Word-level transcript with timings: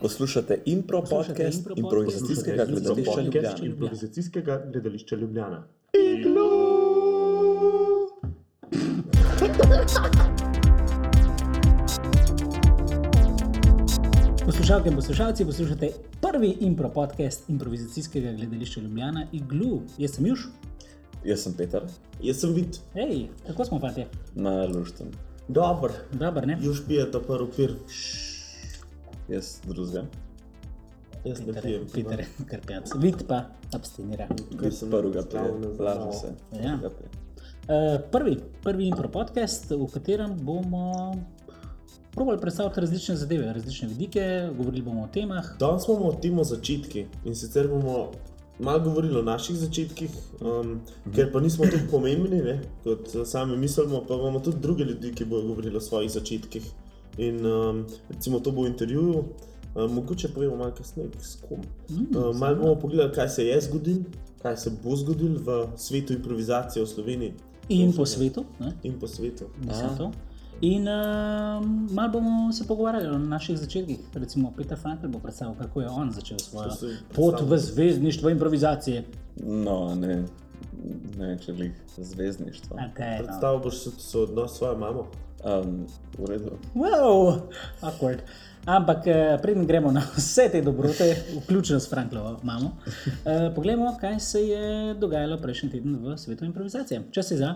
Poslušate 0.00 0.58
impro 0.64 1.00
podcast 1.00 1.58
impro 1.58 1.74
podcast, 1.74 1.78
improvizacijskega 1.78 2.64
gledališča. 2.64 3.20
Ljubljana. 3.22 3.56
improvizacijskega 3.62 4.64
gledališča 4.72 5.16
Ljubljana. 5.16 5.64
Poslušalke 14.44 14.88
in 14.88 14.94
poslušalci, 14.94 15.44
poslušate 15.44 15.88
prvi 16.20 16.56
impro 16.60 16.88
podcast 16.88 17.48
improvizacijskega 17.48 18.32
gledališča 18.32 18.80
Ljubljana, 18.80 19.26
Iglu. 19.32 19.82
Jaz 19.98 20.10
sem 20.10 20.26
Juž. 20.26 20.40
Jaz 21.24 21.42
sem 21.42 21.52
Peter, 21.52 21.82
Jaz 22.22 22.40
sem 22.40 22.54
vid, 22.54 22.78
Hej, 22.94 23.26
kako 23.46 23.64
smo 23.64 23.80
fati? 23.80 24.04
na 24.34 24.64
Luštem. 24.64 25.06
dober, 25.48 25.90
Dobro, 26.12 26.46
ne? 26.46 26.58
juž 26.62 26.80
pije 26.88 27.10
ta 27.10 27.20
prvi 27.20 27.50
pir, 27.56 27.74
Jaz 29.30 29.60
drugega. 29.66 30.04
jaz 31.24 31.40
ne 31.46 31.62
pijem. 31.62 31.86
Peter, 31.94 32.24
krpjac. 32.46 32.90
Vid 32.98 33.26
pa 33.28 33.44
abstinira. 33.74 34.28
Ker 34.60 34.72
sem 34.74 34.90
Prvega 34.90 35.22
pije, 35.22 35.42
zaznal. 35.42 35.74
laže 35.78 36.18
se. 36.18 36.32
Ja. 36.62 36.78
Uh, 36.80 38.00
prvi, 38.12 38.38
prvi 38.62 38.88
impro 38.88 39.08
podcast, 39.08 39.70
v 39.70 39.86
katerem 39.92 40.34
bomo 40.42 41.14
probali 42.14 42.40
predstaviti 42.40 42.80
različne 42.80 43.16
zadeve, 43.16 43.52
različne 43.52 43.88
vidike, 43.88 44.50
govorili 44.56 44.82
bomo 44.82 45.04
o 45.04 45.08
temah. 45.12 45.52
Danes 45.60 45.86
bomo 45.86 46.08
o 46.08 46.12
tem 46.12 46.38
o 46.38 46.44
začetkih 46.44 47.06
in 47.24 47.34
sicer 47.34 47.68
bomo 47.68 48.10
malo 48.58 48.80
govorili 48.80 49.18
o 49.18 49.22
naših 49.22 49.56
začetkih, 49.56 50.10
um, 50.40 50.80
ker 51.14 51.30
pa 51.32 51.40
nismo 51.40 51.64
tako 51.64 51.86
pomembni, 51.90 52.42
ne, 52.42 52.60
kot 52.84 53.08
eh, 53.14 53.24
sami 53.24 53.56
mislimo, 53.56 54.02
pa 54.08 54.14
imamo 54.14 54.40
tudi 54.40 54.60
druge 54.60 54.84
ljudi, 54.84 55.14
ki 55.14 55.24
bodo 55.24 55.46
govorili 55.48 55.76
o 55.76 55.80
svojih 55.80 56.10
začetkih. 56.10 56.66
In 57.18 57.46
um, 57.46 57.86
recimo 58.08 58.40
to 58.40 58.50
bo 58.50 58.62
v 58.62 58.66
intervjuju, 58.66 59.24
um, 59.74 59.94
mogoče 59.94 60.28
povemo 60.28 60.56
malo 60.56 60.72
kasneje, 60.76 61.10
s 61.20 61.36
kom. 61.48 61.58
Mm, 61.90 62.16
Uh, 62.16 62.36
malo 62.36 62.56
bomo 62.56 62.74
pogledali, 62.74 63.12
kaj 63.14 63.28
se 63.28 63.46
je 63.46 63.60
zgodilo, 63.60 64.04
kaj 64.42 64.56
se 64.56 64.70
bo 64.84 64.96
zgodilo 64.96 65.38
v 65.38 65.66
svetu 65.76 66.12
improvizacije 66.12 66.84
v 66.84 66.88
Sloveniji 66.88 67.32
In 67.70 67.92
po 67.92 68.06
svetu, 68.06 68.44
ne? 68.60 68.72
in 68.82 68.98
po 68.98 69.06
svetu. 69.06 69.44
Mislim 69.66 69.96
to. 69.98 70.10
In 70.60 70.88
uh, 70.88 71.66
malo 71.90 72.12
bomo 72.12 72.52
se 72.52 72.66
pogovarjali 72.66 73.06
o 73.06 73.18
naših 73.18 73.58
začetkih. 73.58 73.98
Recimo 74.14 74.52
Peter 74.56 74.78
Frankl 74.78 75.06
bo 75.08 75.18
predstavil, 75.18 75.54
kako 75.54 75.80
je 75.80 75.88
on 75.88 76.10
začel 76.12 76.38
svojo 76.38 76.70
pot 77.14 77.40
v 77.40 77.58
zvezdništvo 77.58 78.30
improvizacije. 78.30 79.04
No, 79.46 79.94
ne, 79.94 80.24
ne 81.18 81.38
če 81.38 81.52
lih 81.52 81.72
zvezdništvo. 81.96 82.76
Okay, 82.76 83.18
no. 83.18 83.24
Predstavil 83.24 83.60
boš 83.64 83.82
se 83.82 83.90
so 83.98 84.22
odnos 84.22 84.54
s 84.54 84.58
svojo 84.58 84.78
mamo. 84.78 85.06
Um, 85.40 85.86
v 86.18 86.26
redu. 86.28 86.58
Wow, 86.76 87.48
awkward. 87.80 88.20
Ampak 88.66 89.06
eh, 89.06 89.38
preden 89.42 89.64
gremo 89.66 89.88
na 89.92 90.02
vse 90.16 90.50
te 90.52 90.60
dobrote, 90.60 91.16
vključno 91.42 91.80
s 91.80 91.88
Franklovo 91.88 92.40
mamo, 92.42 92.76
eh, 93.24 93.48
poglejmo, 93.54 93.96
kaj 94.00 94.20
se 94.20 94.40
je 94.48 94.94
dogajalo 94.94 95.38
prejšnji 95.40 95.70
teden 95.70 95.96
v 95.96 96.16
svetu 96.18 96.44
improvizacije. 96.44 97.02
Čas 97.10 97.30
je 97.30 97.36
za. 97.36 97.54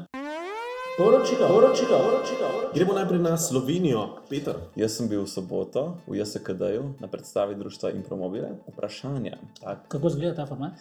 Poročilo, 0.97 1.49
poročilo, 1.49 1.99
poročilo. 1.99 2.49
Gremo 2.75 2.93
najprej 2.93 3.21
na 3.21 3.37
Slovenijo, 3.39 4.09
Peter. 4.31 4.55
Jaz 4.77 4.97
sem 4.97 5.09
bil 5.09 5.25
v 5.25 5.29
soboto 5.29 5.99
v 6.07 6.23
JSKD-ju 6.23 6.95
na 7.03 7.11
predstavi 7.11 7.55
društva 7.55 7.91
Impromobile. 7.91 8.49
Vprašanja. 8.73 9.37
Tak, 9.61 9.89
Kako 9.89 10.07
izgleda 10.09 10.35
ta 10.35 10.47
format? 10.47 10.73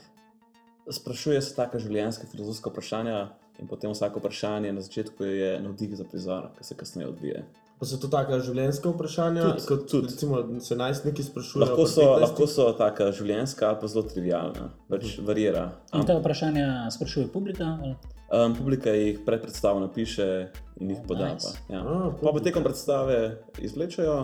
Sprašuje 0.90 1.42
se 1.42 1.56
taka 1.56 1.80
življenjska 1.80 2.28
filozofska 2.28 2.70
vprašanja 2.70 3.30
in 3.60 3.68
potem 3.68 3.92
vsako 3.92 4.20
vprašanje 4.20 4.74
na 4.74 4.82
začetku 4.82 5.24
je 5.24 5.60
navdih 5.62 5.96
za 5.96 6.04
prizor, 6.04 6.50
ki 6.58 6.64
se 6.64 6.76
kasneje 6.76 7.08
odvije. 7.08 7.46
Pa 7.80 7.86
so 7.86 7.98
to 7.98 8.08
taka 8.08 8.40
življenjska 8.40 8.90
vprašanja, 8.90 9.44
Tudi, 9.44 9.66
kot 9.68 9.88
tudi. 9.92 10.08
recimo 10.08 10.60
se 10.60 10.76
najstniki 10.76 11.24
sprašujejo. 11.24 11.66
Lahko 11.66 11.86
so, 11.86 12.02
15. 12.02 12.22
lahko 12.22 12.48
so 12.48 12.72
taka 12.74 13.12
življenjska 13.12 13.68
ali 13.68 13.78
pa 13.82 13.88
zelo 13.88 14.04
trivialna, 14.04 14.70
pač 14.90 15.18
varira. 15.20 15.72
In 15.94 16.06
ta 16.06 16.16
vprašanja 16.16 16.90
sprašuje 16.92 17.28
publika? 17.28 17.64
ali- 17.80 17.96
Um, 18.34 18.56
publika 18.56 18.90
jih 18.90 19.20
pred 19.26 19.42
predstavo 19.42 19.80
napiše 19.80 20.50
in 20.80 20.90
jih 20.90 21.00
poda. 21.08 21.34
Nice. 21.34 21.52
Pa, 21.68 21.74
ja. 21.74 21.82
A, 21.82 21.84
pa, 21.84 22.10
pa 22.12 22.18
publika. 22.18 22.44
tekom 22.44 22.64
predstave 22.64 23.18
izvlečejo 23.60 24.16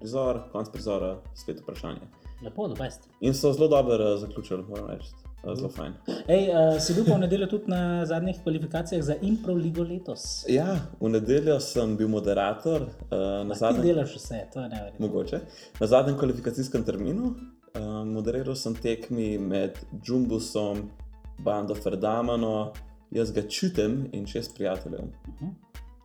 prizor, 0.00 0.40
konc 0.52 0.68
prizora, 0.68 1.16
spet 1.34 1.60
vprašanje. 1.60 2.02
Lepo, 2.42 2.66
da 2.68 2.74
best. 2.74 3.06
In 3.20 3.34
so 3.34 3.52
zelo 3.52 3.68
dobro 3.68 3.94
uh, 4.04 4.20
zaključili, 4.20 4.64
moram 4.68 4.90
reči. 4.90 5.08
Uh, 5.44 5.54
zelo 5.56 5.68
fajn. 5.68 5.92
Ej, 6.28 6.48
uh, 6.48 6.80
si 6.80 6.94
bil 6.94 7.04
pa 7.04 7.14
v 7.14 7.20
nedeljo 7.26 7.46
tudi 7.46 7.70
na 7.70 8.06
zadnjih 8.06 8.38
kvalifikacijah 8.42 9.02
za 9.04 9.14
Impro 9.22 9.54
Ligo 9.54 9.82
letos. 9.82 10.44
Ja, 10.48 10.78
v 11.00 11.08
nedeljo 11.08 11.60
sem 11.60 11.96
bil 11.96 12.08
moderator 12.08 12.82
uh, 12.82 13.44
na 13.46 13.54
zadnjem. 13.54 13.82
delaš 13.82 14.16
vse, 14.16 14.46
to 14.52 14.60
je 14.60 14.68
neverjetno. 14.68 15.06
Mogoče. 15.06 15.40
Na 15.80 15.86
zadnjem 15.86 16.18
kvalifikacijskem 16.18 16.84
terminu 16.84 17.34
um, 17.74 18.12
moderiral 18.12 18.54
sem 18.54 18.74
tekmi 18.74 19.38
med 19.38 19.78
Jumbusom, 20.06 20.90
Bando 21.38 21.74
Ferdamano, 21.74 22.72
jaz 23.10 23.32
ga 23.32 23.42
čutim 23.48 24.08
in 24.12 24.26
šest 24.26 24.54
prijateljev. 24.56 25.00
Mhm. 25.28 25.52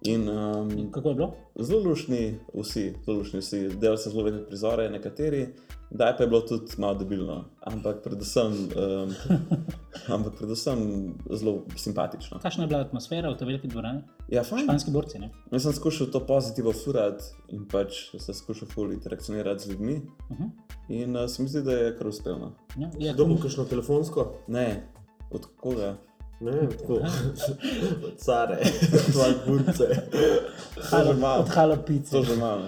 In 0.01 0.29
um, 0.29 0.91
Kako 0.91 1.09
je 1.09 1.15
bilo? 1.15 1.33
zelo 1.59 1.89
lušni, 1.89 2.39
vsi, 2.53 2.93
zelo 3.05 3.17
lušni 3.17 3.39
vsi, 3.39 3.69
delali 3.69 3.97
so 3.97 4.09
zelo 4.09 4.23
lepe 4.23 4.45
prizore, 4.47 4.89
nekateri, 4.89 5.47
da 5.91 6.15
pa 6.17 6.23
je 6.23 6.29
bilo 6.29 6.41
tudi 6.41 6.71
malo 6.77 6.93
debilno, 6.93 7.45
ampak 7.61 8.03
predvsem, 8.03 8.53
um, 8.53 9.13
ampak 10.15 10.35
predvsem 10.37 10.79
zelo 11.29 11.65
simpatično. 11.75 12.39
Kakšna 12.39 12.63
je 12.63 12.67
bila 12.67 12.81
atmosfera 12.81 13.31
v 13.31 13.37
tej 13.37 13.47
veliki 13.47 13.67
dvorani? 13.67 14.03
Ja, 14.29 14.43
fajn. 14.43 14.63
Španski 14.63 14.91
borci, 14.91 15.19
ne? 15.19 15.31
Jaz 15.51 15.65
sem 15.65 15.73
skušal 15.73 16.11
to 16.13 16.21
pozitivno 16.25 16.73
furati 16.73 17.23
in 17.49 17.65
pač 17.67 18.03
se 18.17 18.33
skušal 18.33 18.69
ful 18.69 18.93
interakcionirati 18.93 19.63
z 19.63 19.71
ljudmi. 19.71 19.95
Uh 20.29 20.37
-huh. 20.37 20.49
In 20.89 21.15
uh, 21.15 21.29
se 21.29 21.43
mi 21.43 21.49
zdi, 21.49 21.61
da 21.61 21.71
je 21.71 21.97
kar 21.97 22.07
uspelo. 22.07 22.51
ja, 22.77 22.89
je, 22.99 23.13
Kdo 23.13 23.25
bo 23.25 23.35
kakšno 23.41 23.65
telefonsko? 23.65 24.33
Ne, 24.47 24.87
od 25.31 25.45
koga? 25.57 25.97
Ne, 26.39 26.69
tako. 26.69 26.99
Care, 28.17 28.57
tvoje 29.11 29.33
burce. 29.47 29.87
To 30.91 31.03
že 31.03 31.13
malo. 31.19 31.41
Od 31.41 31.49
Halo 31.49 31.77
Pice. 31.85 32.11
To 32.11 32.23
že 32.23 32.35
malo. 32.35 32.63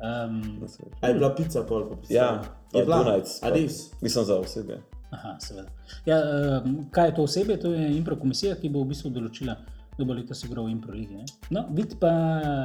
Um, 0.00 0.64
A 1.00 1.08
je 1.08 1.14
bila 1.14 1.34
pica 1.34 1.62
pol 1.62 1.88
po 1.88 1.96
pici? 1.96 2.14
Ja, 2.14 2.42
je 2.72 2.84
bila. 2.84 3.02
Dunajc. 3.04 3.42
A 3.42 3.50
res? 3.52 3.90
Mislim 4.00 4.24
za 4.24 4.38
osebe. 4.40 4.80
aha, 5.10 5.36
seveda. 5.40 5.68
Ja, 6.06 6.16
um, 6.64 6.86
kaj 6.90 7.08
je 7.08 7.14
to 7.14 7.22
osebe? 7.22 7.56
To 7.60 7.72
je 7.72 7.96
impro 7.96 8.16
komisija, 8.16 8.54
ki 8.56 8.70
bo 8.72 8.84
v 8.84 8.94
bistvu 8.94 9.10
določila, 9.12 9.56
kdo 9.96 10.06
bo 10.08 10.16
letos 10.16 10.40
igral 10.46 10.70
v 10.70 10.76
impro 10.76 10.94
ligi. 10.96 11.18
Ne? 11.18 11.26
No, 11.50 11.66
vid 11.76 11.98
pa 12.00 12.12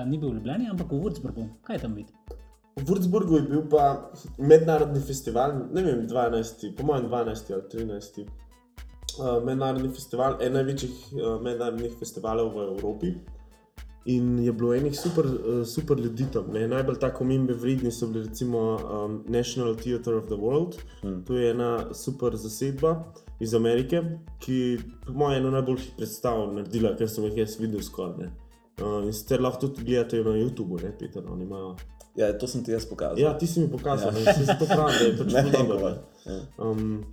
ni 0.08 0.18
bil 0.22 0.32
v 0.32 0.40
Ljubljani, 0.40 0.70
ampak 0.72 0.94
v 0.94 1.02
Würzburgu. 1.04 1.50
Kaj 1.68 1.80
je 1.80 1.84
tam 1.84 2.00
vid? 2.00 2.14
V 2.76 2.88
Würzburgu 2.88 3.42
je 3.42 3.46
bil 3.50 3.68
pa 3.72 3.86
mednarodni 4.38 5.04
festival, 5.04 5.60
ne 5.76 5.84
vem, 5.84 6.08
12, 6.08 6.72
po 6.78 6.88
mojem 6.88 7.10
12 7.12 7.54
ali 7.56 7.70
13. 7.72 8.26
Uh, 9.16 9.40
mednarodni 9.48 9.92
festival, 9.96 10.40
en 10.44 10.56
največjih 10.56 10.96
uh, 11.16 11.38
mednarodnih 11.44 12.00
festivalov 12.00 12.52
v 12.56 12.66
Evropi. 12.72 13.16
In 14.06 14.40
je 14.40 14.52
bilo 14.54 14.74
enih 14.76 15.00
super, 15.00 15.26
uh, 15.26 15.66
super 15.68 15.98
ljudi 16.00 16.26
tam. 16.34 16.46
Ne? 16.54 16.68
Najbolj 16.68 17.00
tako 17.00 17.24
omembe 17.24 17.54
vredni 17.54 17.92
so 17.92 18.08
bili 18.08 18.28
recimo 18.28 18.60
um, 18.76 19.24
National 19.28 19.76
Theatre 19.76 20.16
of 20.16 20.26
the 20.26 20.36
World. 20.36 20.76
Hmm. 21.02 21.24
To 21.26 21.34
je 21.34 21.52
ena 21.52 21.94
super 21.94 22.36
zasedba 22.36 23.04
iz 23.40 23.54
Amerike, 23.54 24.02
ki 24.40 24.78
po 25.08 25.14
mojem 25.14 25.42
eno 25.42 25.52
najboljših 25.52 25.92
predstav 25.98 26.54
naredila, 26.54 26.94
kar 26.98 27.10
sem 27.10 27.24
jih 27.24 27.38
jaz 27.38 27.58
videl 27.60 27.82
skoraj. 27.82 28.18
ne. 28.18 28.32
Uh, 28.82 29.06
in 29.06 29.14
sicer 29.14 29.42
lahko 29.42 29.68
tudi 29.68 29.84
gledate 29.84 30.24
na 30.24 30.32
YouTubu, 30.32 30.84
ne, 30.84 30.92
Peter, 31.00 31.24
oni 31.32 31.44
imajo. 31.44 31.76
Ja, 32.16 32.38
to 32.38 32.48
sem 32.48 32.64
ti 32.64 32.72
jaz 32.72 32.86
pokazal. 32.86 33.20
Ja, 33.20 33.38
ti 33.38 33.48
si 33.48 33.60
mi 33.60 33.68
pokazal, 33.72 34.14
Ja. 34.26 34.34
se 34.34 34.56
to 34.60 34.66
pravi, 34.66 34.94
da 35.00 35.06
je 35.06 35.18
pač 35.18 35.34
Ne 35.34 35.42
zelo 35.42 35.52
vem, 35.52 35.68
dobro. 35.68 35.80
kako. 35.80 36.30
Ja. 36.30 36.70
Um, 36.70 37.04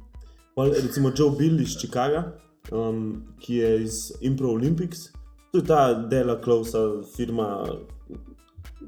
recimo 0.86 1.10
Joe 1.16 1.30
Bill 1.38 1.60
iz 1.60 1.68
Chicaga, 1.78 2.32
um, 2.72 3.24
ki 3.40 3.54
je 3.54 3.82
iz 3.82 4.12
Impro 4.20 4.48
Olympics, 4.48 5.08
je 5.52 5.64
ta 5.64 5.94
Dela 5.94 6.40
Klausa 6.40 6.78
firma, 7.16 7.64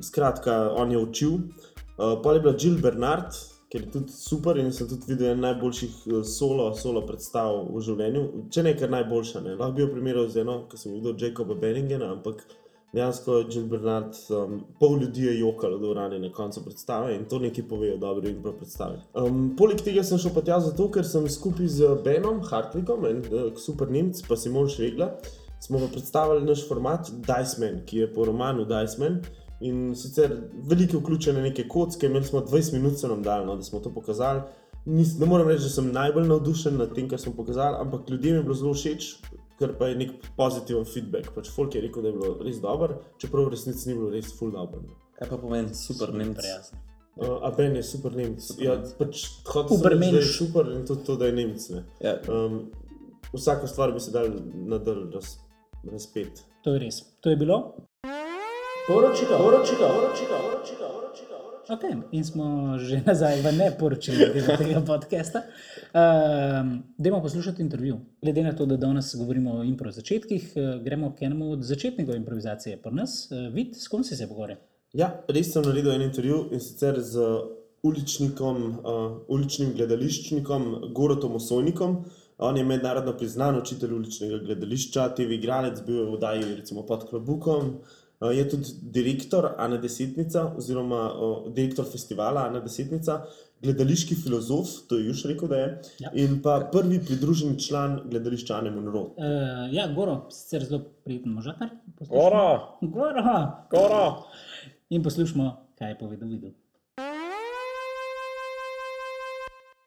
skratka, 0.01 0.73
on 0.77 0.93
je 0.93 0.99
učil. 0.99 1.33
Uh, 1.33 2.23
pa 2.23 2.33
je 2.33 2.41
bila 2.41 2.55
Jill 2.59 2.81
Bernard, 2.81 3.37
ki 3.69 3.79
je 3.79 3.91
tudi 3.91 4.13
super 4.13 4.57
in 4.59 4.73
sem 4.73 4.89
tudi 4.89 5.13
videl 5.13 5.35
en 5.35 5.45
najboljših 5.45 5.99
uh, 6.07 6.25
solo, 6.25 6.71
solo 6.75 7.05
predstav 7.07 7.69
v 7.69 7.83
življenju. 7.85 8.25
Če 8.51 8.65
ne 8.65 8.73
kar 8.81 8.91
najboljša, 8.91 9.45
ne. 9.45 9.55
lahko 9.61 9.77
bi 9.77 9.85
jo 9.85 9.91
primerjal 9.93 10.27
z 10.33 10.43
eno, 10.43 10.57
ki 10.71 10.81
sem 10.81 10.97
videl 10.97 11.15
Jacoba 11.21 11.55
Benningena, 11.61 12.11
ampak 12.17 12.43
dejansko 12.97 13.39
je 13.39 13.47
Jill 13.53 13.69
Bernard, 13.69 14.17
um, 14.33 14.59
pol 14.81 14.99
ljudi 15.05 15.29
je 15.29 15.39
jokalo 15.39 15.79
do 15.79 15.93
rane 15.95 16.19
na 16.19 16.33
koncu 16.33 16.65
predstave 16.65 17.15
in 17.15 17.29
to 17.29 17.39
nekaj 17.45 17.69
povejo 17.69 18.01
dobro 18.01 18.29
in 18.31 18.43
prav 18.43 18.57
predstave. 18.59 18.99
Um, 19.13 19.47
poleg 19.59 19.85
tega 19.85 20.03
sem 20.03 20.19
šel 20.19 20.33
pa 20.35 20.43
tja 20.49 20.63
zato, 20.65 20.89
ker 20.91 21.05
sem 21.07 21.29
skupaj 21.29 21.69
z 21.77 21.95
Benom 22.03 22.41
Hartwigom, 22.49 23.05
en 23.11 23.25
uh, 23.31 23.49
super 23.61 23.93
Nemc, 23.93 24.25
pa 24.27 24.41
Simon 24.41 24.73
Šregla, 24.73 25.13
smo 25.65 25.79
pa 25.79 25.89
predstavili 25.93 26.45
naš 26.45 26.67
format 26.69 27.11
Diceman, 27.11 27.81
ki 27.87 27.99
je 27.99 28.13
po 28.15 28.25
romanu 28.25 28.65
Diceman. 28.69 29.21
In 29.61 29.95
sicer 29.97 30.35
velike 30.69 30.97
vključene 30.99 31.43
neke 31.43 31.69
kocke, 31.69 32.07
imeli 32.07 32.25
smo 32.25 32.41
20 32.41 32.73
minut, 32.73 32.99
se 33.01 33.09
nam 33.09 33.23
dal, 33.23 33.47
no, 33.47 33.57
da 33.57 33.63
smo 33.63 33.81
to 33.81 33.93
pokazali. 33.95 34.43
Nis, 34.85 35.15
ne 35.19 35.27
morem 35.27 35.49
reči, 35.49 35.65
da 35.65 35.73
sem 35.73 35.93
najbolj 35.93 36.29
navdušen 36.29 36.77
nad 36.77 36.93
tem, 36.95 37.09
kar 37.09 37.21
smo 37.21 37.33
pokazali, 37.33 37.77
ampak 37.81 38.11
ljudem 38.11 38.35
je 38.37 38.43
bilo 38.43 38.55
zelo 38.55 38.75
všeč, 38.75 39.07
ker 39.59 39.73
pa 39.79 39.89
je 39.89 40.01
nek 40.03 40.11
pozitiven 40.37 40.85
feedback. 40.85 41.31
Pač 41.35 41.49
folk 41.55 41.75
je 41.75 41.81
rekel, 41.87 42.03
da 42.03 42.13
je 42.13 42.19
bilo 42.19 42.35
res 42.45 42.61
dobro, 42.61 43.01
čeprav 43.23 43.49
v 43.49 43.55
resnici 43.57 43.89
ni 43.89 43.95
bilo 43.95 44.11
res 44.13 44.35
full 44.39 44.53
dobro. 44.53 44.83
Kaj 45.19 45.31
pa 45.31 45.39
pomeni 45.39 45.75
super 45.75 46.13
Nemc? 46.13 46.37
Prijazno. 46.37 46.83
Uh, 47.17 47.39
a 47.47 47.51
Ben 47.57 47.77
je 47.77 47.83
super 47.83 48.17
Nemec. 48.17 48.43
Ja, 48.59 48.75
pač 48.99 49.29
hotel 49.47 49.79
sem 49.79 49.93
reči, 49.93 50.11
da 50.11 50.19
je 50.19 50.31
super 50.35 50.71
in 50.75 50.81
tudi 50.87 51.05
to, 51.07 51.15
da 51.17 51.29
je 51.31 51.33
Nemec. 51.33 51.69
ne. 51.71 51.85
Ja, 52.03 52.19
Um, 52.29 52.73
vsako 53.33 53.67
stvar 53.67 53.93
bi 53.93 54.01
se 54.01 54.11
dal 54.11 54.27
nadal 54.67 55.11
raz, 55.15 55.37
razpet. 55.93 56.45
To 56.65 56.75
je 56.75 56.79
res. 56.79 57.03
To 57.21 57.31
je 57.31 57.37
bilo. 57.37 57.77
Poročilo, 58.87 59.39
poročilo, 59.39 59.89
poročilo, 59.89 60.37
poročilo, 60.45 60.89
poročilo. 60.93 61.39
Okay. 61.69 61.97
In 62.13 62.25
smo 62.25 62.77
že 62.79 63.01
nazaj 63.09 63.41
v 63.41 63.53
neporočilu 63.57 64.37
tega 64.37 64.81
podcasta. 64.85 65.43
Um, 65.95 66.83
Dajmo 66.99 67.23
poslušati 67.23 67.63
intervju. 67.63 68.01
Glede 68.23 68.43
na 68.43 68.53
to, 68.53 68.67
da 68.67 68.77
danes 68.77 69.15
govorimo 69.17 69.53
o 69.53 69.65
impro 69.65 69.91
začetkih, 69.91 70.53
eh, 70.57 70.79
gremo 70.85 71.15
k 71.15 71.23
enemu 71.23 71.53
od 71.53 71.63
začetnikov 71.63 72.17
improvizacije. 72.17 72.83
Pri 72.83 72.93
nas, 72.95 73.29
uh, 73.33 73.55
vid, 73.55 73.77
s 73.77 73.89
kom 73.89 74.05
si 74.05 74.17
se 74.17 74.29
pogovarjal? 74.29 74.59
Ja, 74.93 75.25
res 75.29 75.53
sem 75.53 75.65
naredil 75.65 75.93
en 75.93 76.03
intervju 76.03 76.49
in 76.53 76.61
sicer 76.61 77.01
z 77.01 77.25
uličnikom, 77.83 78.57
uh, 78.79 79.17
uličnim 79.29 79.73
gledališčnikom 79.77 80.93
Gorotom 80.95 81.35
Osojnikom. 81.41 82.05
On 82.39 82.57
je 82.57 82.65
mednarodno 82.65 83.13
priznan 83.17 83.59
učitelj 83.59 83.93
uličnega 83.93 84.39
gledališča, 84.39 85.09
TV 85.15 85.37
igralec, 85.39 85.81
bil 85.87 85.97
je 85.97 86.05
v 86.05 86.15
oddaji 86.19 86.55
recimo 86.57 86.83
pod 86.87 87.09
Klobukom. 87.11 87.77
Uh, 88.21 88.31
je 88.37 88.49
tudi 88.49 88.65
direktor 88.83 89.53
Ana 89.59 89.77
Desetnica, 89.77 90.53
oziroma 90.57 91.01
uh, 91.13 91.53
direktor 91.55 91.85
festivala 91.93 92.47
Ana 92.49 92.61
Desetnica, 92.61 93.21
gledališki 93.63 94.15
filozof, 94.15 94.69
to 94.89 94.99
je 94.99 95.07
Juž 95.07 95.25
rekel, 95.31 95.49
da 95.49 95.57
je, 95.57 95.69
Ja. 96.01 96.11
in 96.15 96.43
pa 96.43 96.69
prvi 96.73 96.99
pridruženi 97.07 97.59
član 97.61 98.01
gledališča 98.11 98.59
Ane 98.59 98.71
Monroe. 98.71 99.05
Uh, 99.17 99.73
ja, 99.73 99.87
Goro, 99.95 100.27
sicer 100.31 100.65
zelo 100.65 100.83
prijeten 101.05 101.33
možakar. 101.33 101.69
Goro! 102.09 102.79
Goro! 102.81 103.37
Goro! 103.71 104.25
In 104.91 105.03
poslušamo, 105.03 105.57
kaj 105.79 105.91
je 105.91 105.99
povedal 105.99 106.29
videl. 106.29 106.51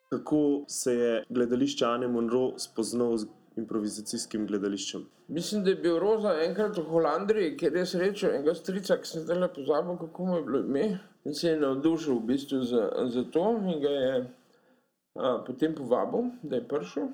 Kako 0.09 0.63
se 0.67 0.93
je 0.93 1.23
gledališče 1.29 1.85
Ane 1.85 2.07
Monroe 2.07 2.53
spoznal 2.57 3.17
z 3.17 3.27
improvizacijskim 3.57 4.47
gledališčem? 4.47 5.03
Mislim, 5.27 5.63
da 5.63 5.69
je 5.69 5.75
bil 5.75 5.99
Roza 5.99 6.31
enkrat 6.45 6.77
v 6.77 6.83
Holandiji, 6.87 7.57
kjer 7.57 7.75
je 7.75 7.85
srečal 7.85 8.35
enega 8.37 8.53
strica, 8.55 8.95
ki 9.01 9.09
sem 9.09 9.25
zdaj 9.25 9.49
pozabil, 9.55 9.97
kako 9.99 10.25
mu 10.25 10.37
je 10.37 10.43
bilo 10.43 10.59
ime. 10.63 10.99
In 11.25 11.35
se 11.35 11.49
je 11.49 11.59
navdušil 11.59 12.15
v 12.15 12.25
bistvu 12.29 12.61
za, 12.63 12.85
za 13.11 13.23
to 13.31 13.49
in 13.57 13.81
ga 13.83 13.89
je 13.89 14.13
a, 15.15 15.43
potem 15.47 15.75
povabil, 15.75 16.31
da 16.43 16.55
je 16.55 16.67
prišel. 16.67 17.09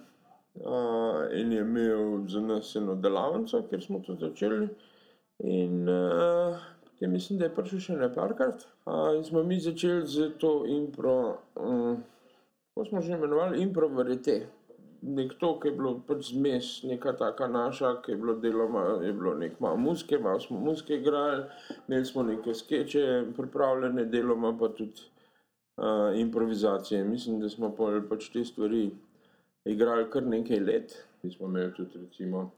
A, 0.61 0.77
in 1.33 1.51
je 1.51 1.61
imel 1.65 2.27
za 2.29 2.41
nas 2.41 2.75
eno 2.75 2.95
delavnico, 2.95 3.63
kjer 3.69 3.81
smo 3.81 4.03
to 4.05 4.15
začeli. 4.21 4.69
In 5.39 5.89
a, 5.89 6.59
potem 6.85 7.11
mislim, 7.11 7.39
da 7.39 7.49
je 7.49 7.55
prišel 7.55 7.85
še 7.87 7.97
ne 7.97 8.13
parkrat. 8.13 8.67
In 9.17 9.23
smo 9.25 9.41
mi 9.43 9.57
začeli 9.59 10.05
z 10.05 10.29
to 10.37 10.59
impro, 10.69 11.39
um, 11.57 12.03
kako 12.73 12.85
smo 12.85 13.01
že 13.01 13.13
imenovali, 13.13 13.61
impro 13.61 13.87
verite 13.87 14.47
nekdo, 15.01 15.59
ki 15.59 15.67
je 15.67 15.75
bilo 15.75 15.91
pač 16.07 16.31
zmes, 16.31 16.67
neka 16.87 17.13
taka 17.19 17.47
naša, 17.47 17.97
ki 18.01 18.11
je 18.11 18.17
bilo 18.17 18.33
deloma, 18.39 18.83
je 19.03 19.13
bilo 19.13 19.33
nek 19.35 19.59
malo 19.59 19.77
muske, 19.77 20.17
malo 20.17 20.39
smo 20.39 20.59
muske 20.59 20.95
igrali, 20.95 21.43
imeli 21.87 22.05
smo 22.05 22.23
neke 22.23 22.53
skeče 22.53 23.25
pripravljene, 23.37 24.05
deloma 24.05 24.53
pa 24.59 24.69
tudi 24.69 25.03
uh, 25.77 26.15
improvizacije. 26.19 27.03
Mislim, 27.03 27.39
da 27.39 27.49
smo 27.49 27.73
pol 27.75 28.01
pač 28.09 28.29
te 28.31 28.45
stvari 28.45 28.89
igrali 29.65 30.09
kar 30.09 30.23
nekaj 30.23 30.59
let. 30.59 30.95
Mi 31.23 31.31
smo 31.31 31.47
imeli 31.47 31.73
tudi 31.73 31.99
recimo 31.99 32.51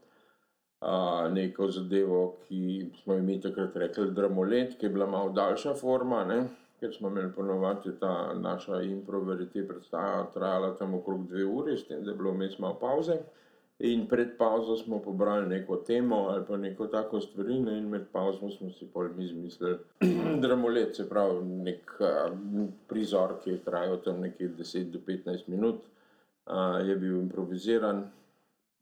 uh, 0.80 1.26
neko 1.32 1.68
zadevo, 1.70 2.36
ki 2.46 2.86
smo 3.02 3.14
jim 3.14 3.40
takrat 3.42 3.76
rekli 3.76 4.14
dramolet, 4.14 4.78
ki 4.78 4.86
je 4.86 4.94
bila 4.94 5.06
malo 5.06 5.34
daljša 5.34 5.74
forma, 5.74 6.24
ne? 6.24 6.44
Ker 6.80 6.92
smo 6.94 7.08
imeli 7.08 7.32
ponovadi 7.32 7.92
ta 8.00 8.34
naša 8.34 8.82
improveriti 8.82 9.68
predstava 9.68 10.26
trajala 10.34 10.74
tam 10.76 10.94
okrog 10.94 11.26
dve 11.28 11.44
uri, 11.44 11.76
s 11.76 11.86
tem, 11.88 12.04
da 12.04 12.10
je 12.10 12.16
bilo 12.16 12.30
vmes 12.30 12.58
malo 12.58 12.78
pauze. 12.80 13.18
In 13.78 14.06
pred 14.08 14.38
pauzo 14.38 14.76
smo 14.76 14.98
pobrali 15.04 15.48
neko 15.48 15.76
temo 15.76 16.16
ali 16.16 16.44
pa 16.48 16.56
neko 16.56 16.86
tako 16.86 17.20
stvarino, 17.20 17.72
in 17.72 17.88
med 17.88 18.06
pauzo 18.12 18.50
smo 18.50 18.70
si 18.70 18.86
pol 18.92 19.08
mi 19.16 19.24
izmislili 19.24 19.78
dramolet, 20.42 20.96
se 20.96 21.08
pravi 21.08 21.44
nek 21.44 21.92
a, 22.00 22.30
prizor, 22.88 23.36
ki 23.44 23.50
je 23.50 23.64
trajal 23.64 24.00
tam 24.04 24.20
nekje 24.20 24.48
10 24.48 24.90
do 24.90 24.98
15 25.06 25.48
minut, 25.48 25.84
a, 26.46 26.78
je 26.78 26.96
bil 26.96 27.20
improviziran, 27.20 28.06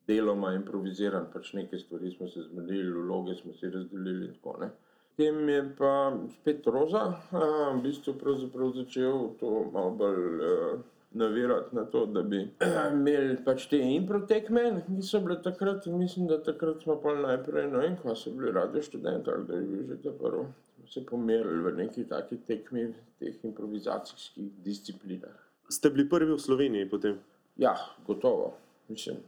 deloma 0.06 0.52
improviziran, 0.55 1.26
pač 1.32 1.52
neke 1.58 1.79
stvari 1.79 2.11
smo 2.11 2.29
se 2.29 2.43
zmenili, 2.43 2.93
vloge 2.93 3.35
smo 3.35 3.52
si 3.52 3.70
razdelili 3.70 4.26
in 4.26 4.35
tako 4.35 4.58
naprej. 4.61 4.83
Potem 5.14 5.49
je 5.49 5.62
pa 5.78 6.11
spet 6.40 6.66
Roza, 6.66 7.22
v 7.31 7.82
bistvu 7.87 8.16
pravzaprav 8.19 8.72
začel 8.75 9.38
to 9.38 9.70
malo 9.70 9.94
bolj 9.94 10.43
uh, 10.43 10.81
navirati 11.14 11.76
na 11.76 11.84
to, 11.84 12.06
da 12.06 12.22
bi 12.22 12.40
imeli 12.93 13.37
pač 13.44 13.69
te 13.70 13.78
improtekme, 13.78 14.64
ki 14.87 14.99
so 15.06 15.20
bile 15.22 15.37
takrat, 15.43 15.87
in 15.87 16.00
mislim, 16.02 16.26
da 16.26 16.40
takrat 16.43 16.82
smo 16.82 16.96
pa 16.99 17.14
najprej, 17.14 17.69
no 17.70 17.84
in 17.87 17.94
kva 18.02 18.16
so 18.19 18.32
bili 18.34 18.50
radio 18.52 18.82
študenti, 18.82 19.31
ali 19.31 19.46
da 19.46 19.61
je 19.61 19.69
bil 19.69 19.84
že 19.93 20.00
ta 20.02 20.16
prvi, 20.19 20.49
smo 20.75 20.90
se 20.96 21.05
pomerili 21.06 21.62
v 21.62 21.76
neki 21.76 22.08
taki 22.10 22.40
tekmi, 22.50 22.88
teh 23.22 23.38
improvizacijskih 23.46 24.50
disciplinah. 24.67 25.38
Ste 25.70 25.94
bili 25.94 26.08
prvi 26.10 26.34
v 26.34 26.43
Sloveniji 26.43 26.90
potem? 26.90 27.22
Ja, 27.56 27.76
gotovo. 28.06 28.56
Mislim, 28.90 29.22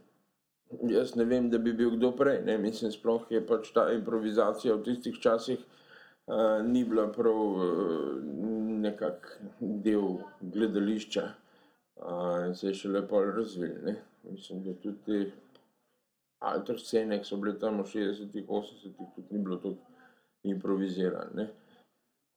jaz 0.89 1.15
ne 1.15 1.25
vem, 1.25 1.49
da 1.49 1.57
bi 1.57 1.73
bil 1.73 1.95
kdo 1.95 2.11
prej. 2.15 2.41
Ne? 2.45 2.57
Mislim, 2.57 2.91
sploh 2.91 3.25
je 3.31 3.41
pač 3.45 3.71
ta 3.75 3.87
improvizacija 3.93 4.75
v 4.75 4.83
tistih 4.83 5.19
časih 5.23 5.59
uh, 5.61 6.63
ni 6.67 6.83
bila 6.85 7.07
prav 7.13 7.41
uh, 7.41 7.65
nekak 8.83 9.39
del 9.59 10.17
gledališča 10.41 11.25
uh, 11.27 12.55
se 12.55 12.71
je 12.71 12.79
še 12.81 12.93
lepo 12.93 13.23
razvil. 13.25 13.77
Ne? 13.85 13.97
Mislim, 14.27 14.63
da 14.65 14.75
tudi 14.83 15.03
te 15.05 15.21
alter 16.39 16.79
scene, 16.79 17.19
ki 17.21 17.25
so 17.25 17.39
bile 17.41 17.55
tam 17.59 17.79
v 17.81 17.87
60-ih, 17.89 18.45
80-ih, 18.45 19.13
tudi 19.15 19.33
ni 19.33 19.43
bilo 19.43 19.57
tako 19.63 19.95
improvizirano. 20.47 21.47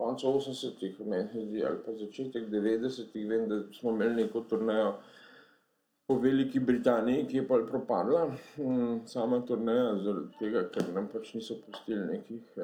Konec 0.01 0.23
80-ih, 0.25 1.01
meni 1.05 1.29
se 1.29 1.43
zdi, 1.45 1.65
ali 1.67 1.83
pa 1.85 1.93
začetek 1.93 2.47
90-ih, 2.49 3.27
vem, 3.29 3.49
da 3.51 3.59
smo 3.77 3.93
imeli 3.93 4.23
neko 4.23 4.47
turnejo 4.49 4.95
po 6.11 6.17
Veliki 6.19 6.61
Britaniji, 6.61 7.27
ki 7.27 7.37
je 7.37 7.49
pa 7.49 7.59
propadla. 7.67 8.25
Mm, 8.59 9.07
Sama 9.07 9.45
turneja 9.47 9.93
zaradi 10.03 10.39
tega, 10.41 10.65
ker 10.75 10.89
nam 10.95 11.07
pač 11.13 11.37
niso 11.37 11.55
pustili 11.63 12.03
nekih 12.09 12.57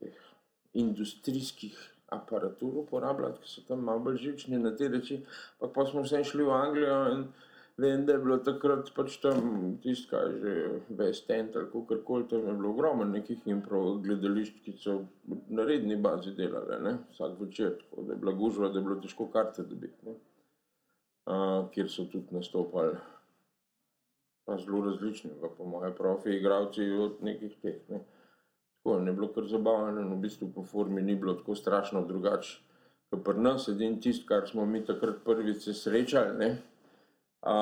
teh 0.00 0.22
industrijskih 0.80 1.76
aparatur 2.16 2.80
uporabljati, 2.80 3.42
ki 3.44 3.52
so 3.52 3.66
tam 3.68 3.84
malo 3.84 4.06
bolj 4.08 4.22
živčni 4.24 4.62
na 4.62 4.72
te 4.72 4.88
reči. 4.88 5.20
Pa, 5.60 5.68
pa 5.68 5.84
smo 5.84 6.06
vse 6.08 6.24
šli 6.32 6.48
v 6.48 6.56
Anglijo 6.56 6.98
in 7.12 7.28
vem, 7.76 8.08
da 8.08 8.16
je 8.16 8.24
bilo 8.24 8.40
takrat 8.48 8.88
pač 8.96 9.20
tam 9.20 9.76
tisto, 9.84 10.16
kaj 10.16 10.40
že 10.40 10.58
West 10.96 11.28
End 11.28 11.60
ali 11.60 11.68
kako 11.76 12.02
koli, 12.08 12.28
tam 12.30 12.48
je 12.48 12.54
bilo 12.56 12.72
ogromno 12.72 13.04
nekih 13.12 13.44
improv 13.52 13.98
gledališč, 14.06 14.62
ki 14.64 14.78
so 14.80 15.02
na 15.28 15.68
redni 15.68 16.00
bazi 16.00 16.32
delali, 16.40 16.80
ne? 16.88 16.98
vsak 17.12 17.40
večer, 17.40 17.82
tako 17.82 18.08
da 18.08 18.16
je 18.16 18.22
bila 18.24 18.32
gužva, 18.32 18.72
da 18.72 18.80
je 18.80 18.88
bilo 18.88 19.02
težko 19.04 19.28
karte 19.34 19.68
dobiti. 19.68 20.08
Ne? 20.08 20.22
Kjer 21.24 21.88
so 21.90 22.04
tudi 22.12 22.36
nastopali 22.36 22.96
pa 24.44 24.56
zelo 24.58 24.84
različni, 24.84 25.30
pa 25.40 25.48
po 25.58 25.64
mojem 25.64 25.94
profi, 25.96 26.30
igravci 26.30 26.90
od 26.90 27.12
nekih 27.22 27.56
teh. 27.62 27.80
Ne. 27.88 28.00
Tako 28.82 28.96
je 28.96 29.12
bilo 29.12 29.28
kar 29.32 29.46
zabavno, 29.48 30.00
in 30.00 30.12
v 30.12 30.20
bistvu 30.20 30.50
po 30.54 30.64
formi 30.64 31.02
ni 31.02 31.16
bilo 31.16 31.34
tako 31.34 31.54
strašno 31.54 32.04
drugače. 32.04 32.58
Kot 33.10 33.24
pri 33.24 33.40
nas, 33.40 33.68
edin 33.68 34.00
tisto, 34.00 34.26
kar 34.28 34.48
smo 34.48 34.66
mi 34.66 34.84
takrat 34.84 35.22
prvič 35.24 35.62
se 35.64 35.74
srečali, 35.74 36.36
ne, 36.38 36.50
a, 37.40 37.54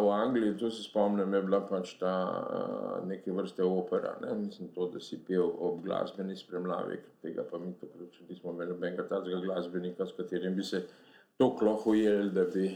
v 0.00 0.08
Angliji, 0.12 0.56
to 0.58 0.70
se 0.70 0.82
spomnim, 0.82 1.34
je 1.34 1.42
bila 1.42 1.60
pač 1.68 1.94
ta 2.00 2.14
a, 2.30 3.00
neke 3.06 3.32
vrste 3.32 3.64
opera. 3.64 4.16
Ne. 4.22 4.34
Mislim, 4.46 4.72
to, 4.72 4.88
da 4.94 5.00
si 5.00 5.20
pel 5.28 5.44
ob 5.44 5.82
glasbeni 5.84 6.36
spremljavi, 6.36 7.00
ker 7.02 7.28
tega 7.28 7.44
pa 7.50 7.60
mi 7.60 7.74
takrat 7.80 8.16
še 8.16 8.28
nismo 8.30 8.56
imeli 8.56 8.72
nobenega 8.72 9.08
takega 9.12 9.44
glasbenika, 9.44 10.06
s 10.06 10.16
katerim 10.16 10.56
bi 10.56 10.64
se 10.64 10.86
tako 11.36 11.68
lahko 11.68 11.96
ujeli, 11.96 12.30
da 12.32 12.48
bi 12.48 12.70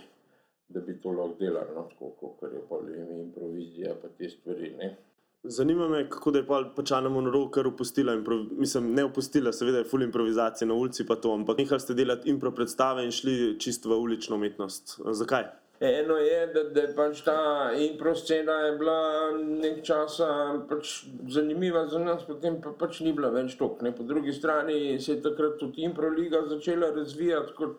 da 0.68 0.80
bi 0.80 1.00
to 1.00 1.10
lahko 1.10 1.36
delali, 1.40 1.74
no, 1.74 1.88
tako 1.90 2.10
kot 2.20 2.42
je 2.52 2.62
pa 2.68 2.80
improvizija, 3.20 3.94
pa 4.02 4.08
te 4.18 4.28
stvari. 4.28 4.72
Ne. 4.78 4.96
Zanima 5.42 5.88
me, 5.88 6.10
kako 6.10 6.30
da 6.30 6.38
je 6.38 6.46
pa 6.46 6.72
Pačana 6.76 7.08
Monroe 7.08 7.50
kar 7.54 7.66
opustila, 7.66 8.16
mislim, 8.50 8.92
ne 8.94 9.04
opustila, 9.04 9.52
seveda 9.52 9.78
je 9.78 9.84
full 9.84 10.02
improvizacija 10.02 10.68
na 10.68 10.74
ulici, 10.74 11.06
pa 11.06 11.16
to, 11.16 11.32
ampak 11.34 11.58
nehali 11.58 11.80
ste 11.80 11.94
delati 11.94 12.30
impro 12.30 12.50
predstave 12.50 13.04
in 13.04 13.10
šli 13.10 13.56
čisto 13.60 13.88
v 13.88 14.00
ulično 14.02 14.36
umetnost. 14.36 15.00
Zakaj? 15.10 15.46
Eno 15.80 16.16
je, 16.16 16.46
da, 16.46 16.62
da 16.74 16.80
je 16.80 16.94
pač 16.94 17.20
ta 17.22 17.38
impro 17.78 18.14
scena 18.18 18.52
je 18.52 18.72
bila 18.78 19.02
nekaj 19.38 19.82
časa 19.86 20.28
pač 20.68 21.04
zanimiva 21.30 21.84
za 21.86 22.00
nas, 22.02 22.24
potem 22.26 22.56
pa 22.62 22.72
pač 22.74 22.98
ni 23.06 23.12
bila 23.14 23.30
več. 23.30 23.54
Ne. 23.82 23.92
Po 23.94 24.02
drugi 24.02 24.34
strani 24.34 24.98
se 24.98 25.12
je 25.12 25.22
takrat 25.22 25.54
tudi 25.60 25.86
impro 25.86 26.10
liga 26.10 26.42
začela 26.50 26.90
razvijati 26.96 27.54
kot 27.54 27.78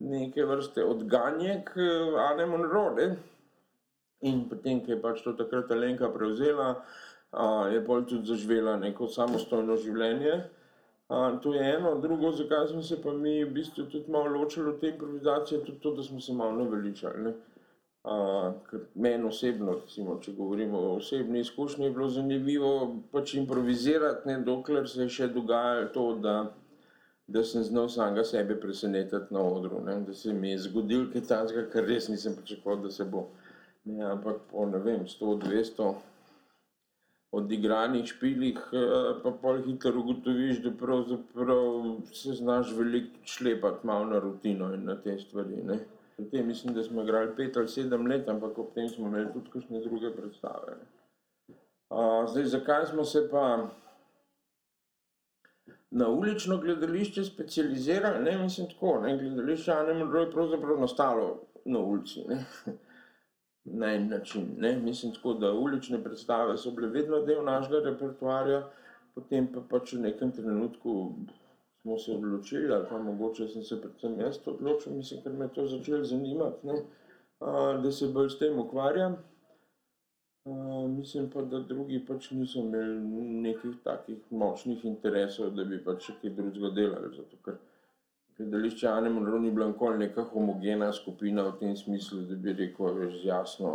neke 0.00 0.44
vrste 0.44 0.84
odganjek 0.84 1.74
eh, 1.76 2.20
Ane 2.30 2.46
Monroe. 2.46 2.94
ne. 2.96 3.10
In 4.20 4.48
potem, 4.48 4.82
ko 4.84 4.92
je 4.92 5.00
pač 5.00 5.22
to 5.24 5.32
takrat 5.32 5.70
Alenka 5.72 6.10
prevzela, 6.12 6.82
je 7.72 7.80
bolj 7.80 8.02
tudi 8.10 8.28
zaživela 8.28 8.74
neko 8.76 9.06
samostojno 9.08 9.78
življenje. 9.80 10.34
To 11.42 11.54
je 11.54 11.62
eno, 11.74 11.94
drugo, 12.02 12.32
zakaj 12.36 12.68
smo 12.68 12.82
se 12.82 12.98
pa 13.02 13.12
mi 13.12 13.38
v 13.44 13.54
bistvu 13.54 13.86
tudi 13.90 14.12
malo 14.12 14.28
ločili 14.34 14.68
od 14.68 14.80
te 14.80 14.90
improvizacije, 14.92 15.64
tudi 15.64 15.80
to, 15.80 15.94
da 15.94 16.02
smo 16.02 16.20
se 16.20 16.34
malo 16.36 16.52
naveličali. 16.58 17.22
Ne? 17.24 17.32
Uh, 18.00 18.54
ker 18.70 18.84
meni 18.94 19.26
osebno, 19.28 19.74
recimo, 19.80 20.14
če 20.24 20.32
govorimo 20.32 20.78
o 20.78 20.94
osebni 20.96 21.40
izkušnji, 21.40 21.84
je 21.84 21.90
bilo 21.96 22.06
zanimivo 22.08 22.70
pač 23.12 23.34
improvizirati, 23.34 24.28
ne, 24.28 24.38
dokler 24.46 24.88
se 24.88 25.02
je 25.02 25.08
še 25.16 25.28
dogajalo 25.34 25.90
to, 25.92 26.06
da, 26.22 26.36
da 27.30 27.44
sem 27.44 27.62
znal 27.64 27.88
samega 27.88 28.24
sebe 28.24 28.60
presenetiti 28.60 29.34
na 29.34 29.40
odru. 29.40 29.80
Ne, 29.86 30.00
da 30.06 30.14
se 30.14 30.32
mi 30.32 30.50
je 30.50 30.58
zgodil 30.66 31.06
kaj 31.12 31.26
takega, 31.28 31.68
kar 31.70 31.86
res 31.86 32.08
nisem 32.10 32.34
pričakoval, 32.36 32.80
da 32.82 32.90
se 32.90 33.04
bo. 33.04 33.28
Ne, 33.84 34.04
ampak 34.04 34.40
po 34.50 34.66
ne 34.66 34.78
vem, 34.82 35.04
100-200 35.06 35.92
odigranih 37.32 38.06
špilih, 38.10 38.58
eh, 38.72 39.12
pa 39.22 39.30
pol 39.42 39.62
hitro 39.62 40.00
ugotoviš, 40.00 40.62
da 40.64 40.72
pravzaprav 40.82 42.00
se 42.12 42.34
znaš 42.40 42.74
veliko 42.76 43.22
šlepati 43.24 43.86
malo 43.86 44.06
na 44.10 44.18
rutino 44.18 44.74
in 44.74 44.84
na 44.84 44.96
te 45.00 45.18
stvari. 45.18 45.62
Ne. 45.64 45.78
Tem, 46.30 46.46
mislim, 46.46 46.74
da 46.74 46.82
smo 46.82 47.02
igrali 47.02 47.30
pet 47.36 47.56
ali 47.56 47.68
sedem 47.68 48.06
let, 48.06 48.28
ampak 48.28 48.58
ob 48.58 48.74
tem 48.74 48.88
smo 48.88 49.06
imeli 49.06 49.30
tudi 49.32 49.50
kakšne 49.52 49.80
druge 49.80 50.10
predstave. 50.16 50.74
Uh, 51.90 52.26
zdaj, 52.30 52.44
zakaj 52.44 52.86
smo 52.86 53.04
se 53.04 53.28
pa 53.30 53.70
na 55.90 56.08
ulično 56.08 56.58
gledališče 56.58 57.24
specializirali? 57.24 58.24
Ne, 58.24 58.38
mislim 58.38 58.68
tako, 58.68 59.00
ne, 59.00 59.16
gledališče 59.18 59.72
Anemro 59.72 60.20
je 60.20 60.30
pravzaprav 60.30 60.80
nastalo 60.80 61.42
na 61.64 61.78
ulici. 61.78 62.24
Ne. 62.28 62.44
Na 63.64 63.92
en 63.94 64.08
način. 64.08 64.46
Ne. 64.58 64.78
Mislim 64.78 65.12
tako, 65.14 65.34
da 65.34 65.52
ulične 65.52 66.02
predstave 66.04 66.56
so 66.58 66.70
bile 66.70 66.88
vedno 66.88 67.20
del 67.26 67.44
našega 67.44 67.80
repertoarja, 67.84 68.62
potem 69.14 69.46
pa 69.52 69.60
pač 69.60 69.92
v 69.92 70.00
nekem 70.00 70.32
trenutku 70.32 70.94
smo 71.82 71.98
se 71.98 72.12
odločili, 72.12 72.72
ali 72.72 72.86
pa 72.90 72.98
mogoče 72.98 73.48
sem 73.48 73.62
se 73.64 73.80
predvsem 73.80 74.20
jaz 74.20 74.38
odločil, 74.46 74.92
mislim, 74.92 75.22
ker 75.22 75.32
me 75.32 75.48
to 75.48 75.66
začelo 75.66 76.04
zanimati, 76.04 76.66
ne, 76.66 76.82
a, 77.40 77.76
da 77.82 77.92
se 77.92 78.08
bolj 78.08 78.30
s 78.30 78.38
tem 78.38 78.58
ukvarjam. 78.58 79.16
Mislim 80.88 81.30
pa, 81.30 81.42
da 81.42 81.60
drugi 81.60 82.00
pač 82.08 82.30
niso 82.30 82.58
imeli 82.58 83.00
nekih 83.44 83.74
takih 83.84 84.18
močnih 84.30 84.84
interesov, 84.84 85.50
da 85.52 85.64
bi 85.64 85.78
pač 85.84 86.06
še 86.08 86.14
kaj 86.22 86.32
drugega 86.38 86.70
delali. 86.78 87.10
Zato, 87.16 87.36
ker 87.44 87.58
gledališče 88.38 88.88
Ane 88.88 89.10
Monro 89.10 89.38
ni 89.38 89.50
bila 89.50 89.68
nikoli 89.68 89.98
neka 89.98 90.24
homogena 90.32 90.92
skupina 90.96 91.44
v 91.50 91.58
tem 91.60 91.76
smislu, 91.76 92.22
da 92.30 92.40
bi 92.40 92.56
rekel, 92.56 92.88
veš, 92.96 93.20
z 93.20 93.28
jasno 93.28 93.74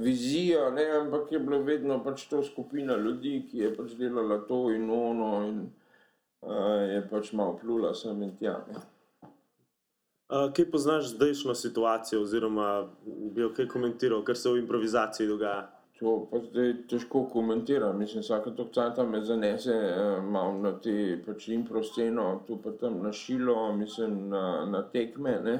vizijo, 0.00 0.70
ne, 0.72 0.88
ampak 1.02 1.32
je 1.32 1.44
bila 1.44 1.60
vedno 1.60 2.00
pač 2.04 2.24
to 2.30 2.42
skupina 2.42 2.96
ljudi, 2.96 3.42
ki 3.50 3.66
je 3.66 3.74
pač 3.76 3.92
delala 4.00 4.40
to 4.48 4.70
in 4.72 4.90
ono 4.90 5.32
in 5.48 5.66
je 6.94 7.02
pač 7.10 7.32
malo 7.32 7.58
plula 7.60 7.92
sem 7.94 8.22
in 8.22 8.36
tja. 8.38 8.62
Ne. 8.70 8.80
Uh, 10.28 10.48
kaj 10.56 10.70
poznaš 10.70 11.12
zdajšnjo 11.14 11.54
situacijo, 11.54 12.22
oziroma 12.22 12.86
bi 13.04 13.40
jo 13.40 13.52
kaj 13.56 13.68
komentiral, 13.68 14.24
kar 14.24 14.36
se 14.36 14.48
v 14.48 14.62
improvizaciji 14.64 15.28
dogaja? 15.28 15.66
To 15.98 16.28
pa 16.30 16.38
zdaj 16.38 16.72
težko 16.90 17.24
komentiram. 17.32 17.98
Mislim, 17.98 18.22
vsake 18.22 18.52
to 18.56 18.68
cajt 18.74 19.00
me 19.08 19.24
zanese 19.24 19.74
eh, 19.74 20.20
malo 20.22 20.52
na 20.62 20.70
te 20.78 21.16
pač 21.26 21.48
impro 21.48 21.82
sceno, 21.82 22.26
tu 22.46 22.58
pa 22.62 22.70
tam 22.80 23.00
na 23.02 23.12
šilo, 23.12 23.72
mislim 23.76 24.28
na, 24.30 24.44
na 24.66 24.82
tekme. 24.92 25.40
Ne. 25.44 25.56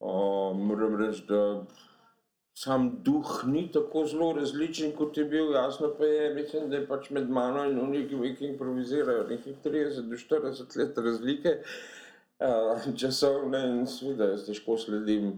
Uh, 0.00 0.56
moram 0.56 0.96
reči, 0.96 1.22
da 1.28 1.62
sam 2.56 2.88
duh 3.04 3.44
ni 3.46 3.66
tako 3.72 4.06
zelo 4.08 4.32
različen, 4.32 4.94
kot 4.96 5.16
je 5.16 5.24
bil. 5.24 5.52
Jasno 5.54 5.92
pa 5.98 6.08
je, 6.08 6.34
mislim, 6.34 6.70
da 6.70 6.80
je 6.80 6.86
pač 6.88 7.10
med 7.10 7.30
mano 7.30 7.64
in 7.70 7.78
uniki, 7.78 8.18
ki 8.38 8.48
improvizirajo, 8.48 9.28
nekih 9.28 9.60
30 9.64 10.10
do 10.10 10.18
40 10.24 10.78
let 10.80 10.98
razlike, 10.98 11.54
uh, 12.40 12.90
časovne 13.04 13.62
in 13.68 13.86
seveda 13.86 14.32
jaz 14.32 14.48
težko 14.48 14.78
sledim 14.80 15.36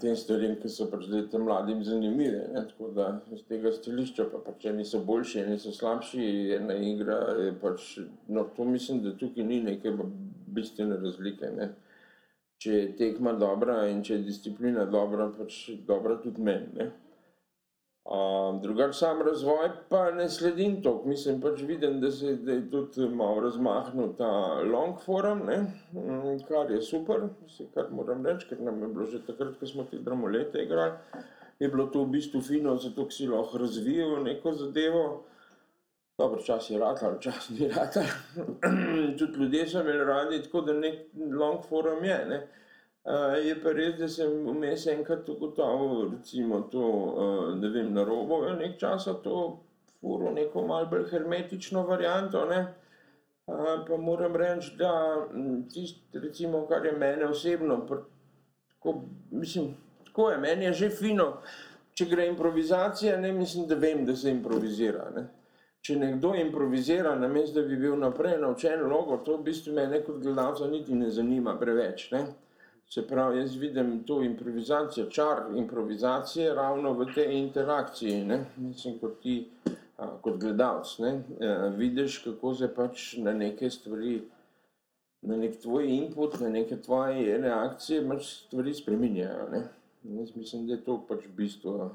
tem 0.00 0.14
stvarem, 0.16 0.54
ki 0.60 0.70
so 0.70 0.86
pač 0.90 1.08
zdaj 1.08 1.24
tem 1.32 1.42
mladim 1.46 1.82
zanimive. 1.84 2.44
Ne? 2.54 2.62
Tako 2.70 2.92
da 2.94 3.08
z 3.32 3.42
tega 3.48 3.72
stališča, 3.74 4.28
pa 4.30 4.38
pač 4.44 4.68
eni 4.70 4.86
so 4.86 5.00
boljši, 5.04 5.42
eni 5.42 5.58
so 5.58 5.74
slabši, 5.74 6.28
ena 6.60 6.78
igra 6.78 7.18
je 7.40 7.52
pač, 7.58 7.90
no 8.28 8.46
to 8.56 8.68
mislim, 8.68 9.02
da 9.02 9.16
tukaj 9.18 9.44
ni 9.44 9.60
neke 9.66 9.94
bistvene 10.54 11.00
razlike. 11.02 11.50
Ne? 11.56 11.72
če 12.62 12.72
je 12.74 12.86
tekma 12.98 13.34
dobra 13.38 13.84
in 13.90 14.00
če 14.06 14.16
je 14.16 14.24
disciplina 14.26 14.86
dobra, 14.90 15.28
pač 15.34 15.60
dobra 15.86 16.16
tudi 16.22 16.42
meni. 16.42 16.88
Uh, 18.08 18.60
Drugač 18.62 18.94
sam 18.96 19.18
razvoj 19.22 19.68
pa 19.88 20.10
ne 20.10 20.28
sledim 20.32 20.78
toliko, 20.82 21.08
mislim 21.08 21.40
pač 21.40 21.60
vidim, 21.68 21.98
da 22.00 22.10
se 22.10 22.36
da 22.40 22.52
je 22.52 22.62
tudi 22.70 23.08
malo 23.12 23.42
razmahnil 23.44 24.14
ta 24.16 24.30
long 24.64 24.96
forum, 25.04 25.42
ne? 25.46 25.58
Mm, 25.92 26.38
kar 26.48 26.70
je 26.72 26.80
super, 26.82 27.26
mislim, 27.42 27.68
kar 27.74 27.90
moram 27.92 28.24
reči, 28.26 28.48
ker 28.48 28.62
nam 28.64 28.80
je 28.82 28.88
bilo 28.88 29.06
že 29.12 29.20
takrat, 29.26 29.58
ko 29.60 29.66
smo 29.66 29.84
te 29.90 30.00
dramolete 30.00 30.62
igrali, 30.64 30.96
je 31.60 31.68
bilo 31.68 31.86
to 31.92 32.06
v 32.06 32.14
bistvu 32.14 32.40
fino, 32.40 32.76
zato 32.76 33.10
si 33.10 33.28
lahko 33.28 33.58
razvijal 33.58 34.22
neko 34.24 34.52
zadevo. 34.56 35.04
Dobro, 36.18 36.40
čas 36.42 36.70
je 36.70 36.78
ratal, 36.78 37.18
čas 37.20 37.50
ni 37.50 37.68
ratal. 37.68 38.08
Tudi 39.18 39.38
ljudje 39.38 39.66
so 39.68 39.84
imeli 39.84 40.04
radi, 40.04 40.40
tako 40.42 40.60
da 40.60 40.72
nek 40.72 41.12
long 41.38 41.60
forum 41.68 42.04
je. 42.04 42.24
Ne? 42.28 42.40
Uh, 43.08 43.38
je 43.40 43.54
pa 43.62 43.72
res, 43.72 43.94
da 43.96 44.04
sem 44.12 44.32
vmes 44.44 44.82
enkrat 44.92 45.28
ugotovil, 45.32 46.10
recimo, 46.10 46.58
to, 46.68 46.80
uh, 46.82 47.54
ne 47.56 47.68
vem, 47.72 47.86
na 47.96 48.02
robu 48.04 48.42
je 48.44 48.50
nek 48.58 48.74
čas 48.76 49.06
to 49.24 49.36
furo 50.00 50.32
neko 50.34 50.66
malo 50.68 50.90
bolj 50.90 51.06
hermetično 51.08 51.86
varianto, 51.88 52.42
ne? 52.50 52.58
Uh, 53.46 53.78
pa 53.86 53.96
moram 53.96 54.36
reči, 54.36 54.74
da 54.76 54.90
tisto, 55.72 56.20
recimo, 56.20 56.66
kar 56.68 56.84
je 56.84 56.92
mene 56.92 57.30
osebno, 57.32 57.78
tako, 57.88 58.94
mislim, 59.30 59.70
tako 60.04 60.30
je, 60.30 60.38
meni 60.38 60.64
je 60.64 60.72
že 60.82 60.90
fino, 60.90 61.26
če 61.96 62.10
gre 62.10 62.26
improvizacija, 62.28 63.16
ne 63.16 63.32
mislim, 63.32 63.64
da 63.70 63.78
vem, 63.80 64.04
da 64.04 64.16
se 64.16 64.28
improvizira, 64.30 65.06
ne? 65.16 65.24
če 65.80 65.96
nekdo 65.96 66.34
improvizira, 66.36 67.14
namesto 67.16 67.62
da 67.62 67.68
bi 67.68 67.76
bil 67.80 67.96
naprej 67.96 68.36
naučen 68.42 68.84
logo, 68.90 69.16
to 69.24 69.38
v 69.38 69.46
bistvu 69.48 69.72
me 69.72 70.02
kot 70.04 70.20
gledalca 70.20 70.68
niti 70.68 70.92
ne 70.94 71.08
zanima 71.10 71.56
preveč. 71.56 72.10
Ne? 72.12 72.26
Se 72.88 73.06
pravi, 73.06 73.38
jaz 73.38 73.56
vidim 73.56 74.02
to 74.04 74.22
improvizacijo, 74.22 75.06
čar 75.06 75.42
improvizacije 75.56 76.54
ravno 76.54 76.92
v 76.92 77.06
tej 77.14 77.38
interakciji. 77.38 78.24
Ne? 78.24 78.44
Mislim, 78.56 78.98
kot 78.98 79.20
ti, 79.22 79.50
a, 79.96 80.08
kot 80.22 80.40
gledalec, 80.40 80.94
ne? 80.98 81.10
E, 81.40 81.50
vidiš, 81.76 82.18
kako 82.24 82.54
se 82.54 82.68
pač 82.74 83.16
na 83.16 83.34
neke 83.36 83.70
stvari, 83.70 84.22
na 85.22 85.36
nek 85.36 85.60
tvoj 85.60 85.90
input, 85.96 86.40
na 86.40 86.48
neke 86.48 86.80
tvoje 86.80 87.36
reakcije, 87.38 88.06
pač 88.08 88.24
stvari 88.46 88.74
spreminjajo. 88.74 89.50
Ne? 89.52 89.62
Jaz 90.02 90.36
mislim, 90.36 90.66
da 90.66 90.72
je 90.72 90.84
to 90.84 90.96
pač 91.08 91.26
bistvo 91.36 91.90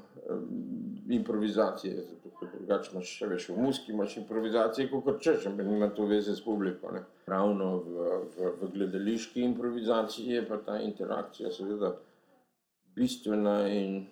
improvizacije. 1.10 1.94
Zato, 1.96 2.46
drugače 2.58 2.90
imaš 2.92 3.16
še 3.18 3.26
več 3.26 3.48
v 3.48 3.58
muski, 3.58 3.92
imaš 3.92 4.16
improvizacije, 4.22 4.90
kot 4.92 5.22
češ, 5.22 5.46
ampak 5.50 5.66
nima 5.66 5.88
to 5.90 6.06
veze 6.06 6.36
s 6.36 6.44
publiko. 6.44 6.92
Ne. 6.94 7.02
Ravno 7.34 7.70
v, 7.82 8.08
v, 8.34 8.50
v 8.60 8.70
gledališki 8.76 9.42
improvizaciji 9.42 10.36
je 10.36 10.44
pa 10.48 10.60
ta 10.62 10.78
interakcija 10.80 11.50
seveda 11.50 11.94
bistvena 12.94 13.56
in 13.68 14.04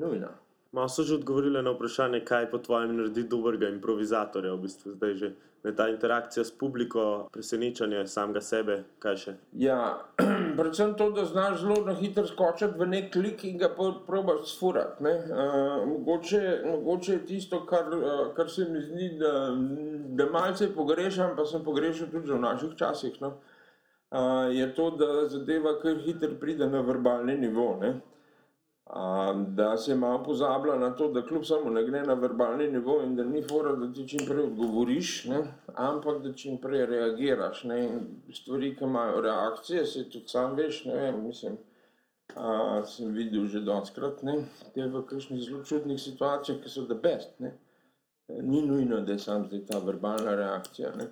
nujna. 0.00 0.32
Malo 0.74 0.88
so 0.88 1.02
že 1.02 1.14
odgovorili 1.14 1.62
na 1.62 1.70
vprašanje, 1.70 2.24
kaj 2.26 2.50
po 2.50 2.58
tvojem 2.58 2.96
naredi 2.96 3.22
dobrega 3.30 3.68
improvizatorja, 3.70 4.54
v 4.54 4.62
bistvu 4.66 4.94
zdaj 4.98 5.12
že 5.14 5.28
ne 5.64 5.72
ta 5.76 5.86
interakcija 5.88 6.44
s 6.44 6.50
publiko, 6.50 7.28
presenečanje 7.32 8.00
samega 8.10 8.40
sebe, 8.40 8.80
kaj 8.98 9.16
še. 9.16 9.34
Ja, 9.54 9.76
predvsem 10.58 10.96
to, 10.98 11.12
da 11.14 11.24
znaš 11.30 11.60
zelo 11.62 11.76
na 11.86 11.94
hitro 11.94 12.26
skočiti 12.26 12.74
v 12.78 12.88
nek 12.90 13.12
klik 13.14 13.44
in 13.46 13.58
ga 13.58 13.70
probaš 14.06 14.50
sfurati. 14.56 15.04
Uh, 15.04 15.86
mogoče, 15.92 16.40
mogoče 16.66 17.12
je 17.12 17.26
tisto, 17.26 17.62
kar, 17.70 17.94
uh, 17.94 18.24
kar 18.34 18.50
se 18.50 18.66
mi 18.68 18.82
zdi, 18.82 19.12
da, 19.20 19.32
da 20.18 20.26
malce 20.32 20.72
pogrešam, 20.74 21.36
pa 21.36 21.46
sem 21.46 21.62
pogrešal 21.64 22.10
tudi 22.10 22.34
v 22.34 22.40
naših 22.42 22.74
časih. 22.76 23.20
No? 23.22 23.36
Uh, 24.10 24.50
je 24.50 24.66
to, 24.74 24.90
da 24.98 25.28
zadeva 25.30 25.78
kar 25.78 26.02
hitro 26.02 26.34
pride 26.40 26.66
na 26.66 26.82
verbalni 26.82 27.38
nivo. 27.38 27.76
Ne? 27.80 27.94
Da 29.46 29.76
se 29.76 29.94
malo 29.94 30.22
pozablja 30.24 30.76
na 30.76 30.90
to, 30.90 31.08
da 31.08 31.26
kljub 31.26 31.44
samo 31.44 31.70
ne 31.70 31.84
gre 31.84 32.02
na 32.02 32.14
verbalni 32.14 32.70
nivo 32.70 33.02
in 33.02 33.16
da 33.16 33.24
ni 33.24 33.42
fora, 33.42 33.72
da 33.72 33.92
ti 33.92 34.08
čim 34.08 34.26
prej 34.26 34.44
odgovoriš, 34.44 35.24
ne, 35.24 35.42
ampak 35.74 36.22
da 36.22 36.32
čim 36.32 36.58
prej 36.58 36.86
reagiraš. 36.86 37.64
Ne, 37.64 38.00
stvari, 38.34 38.76
ki 38.76 38.84
imajo 38.84 39.20
reakcije, 39.20 39.86
se 39.86 40.10
tudi 40.10 40.28
sam 40.28 40.54
veš, 40.56 40.84
ne 40.84 40.94
vem, 40.94 41.24
mislim, 41.26 41.56
a, 42.36 42.82
sem 42.86 43.12
videl 43.12 43.46
že 43.46 43.60
doskrat, 43.60 44.22
ne, 44.22 44.36
te 44.74 44.86
v 44.86 45.02
kakšnih 45.08 45.40
zelo 45.42 45.64
čudnih 45.64 46.00
situacijah, 46.00 46.60
ki 46.60 46.68
so 46.68 46.84
the 46.84 46.94
best, 46.94 47.40
ne. 47.40 47.54
Ni 48.28 48.62
nujno, 48.66 49.00
da 49.00 49.12
je 49.12 49.18
sam 49.18 49.46
zdaj 49.48 49.64
ta 49.66 49.78
verbalna 49.78 50.36
reakcija, 50.36 50.92
ne. 50.96 51.08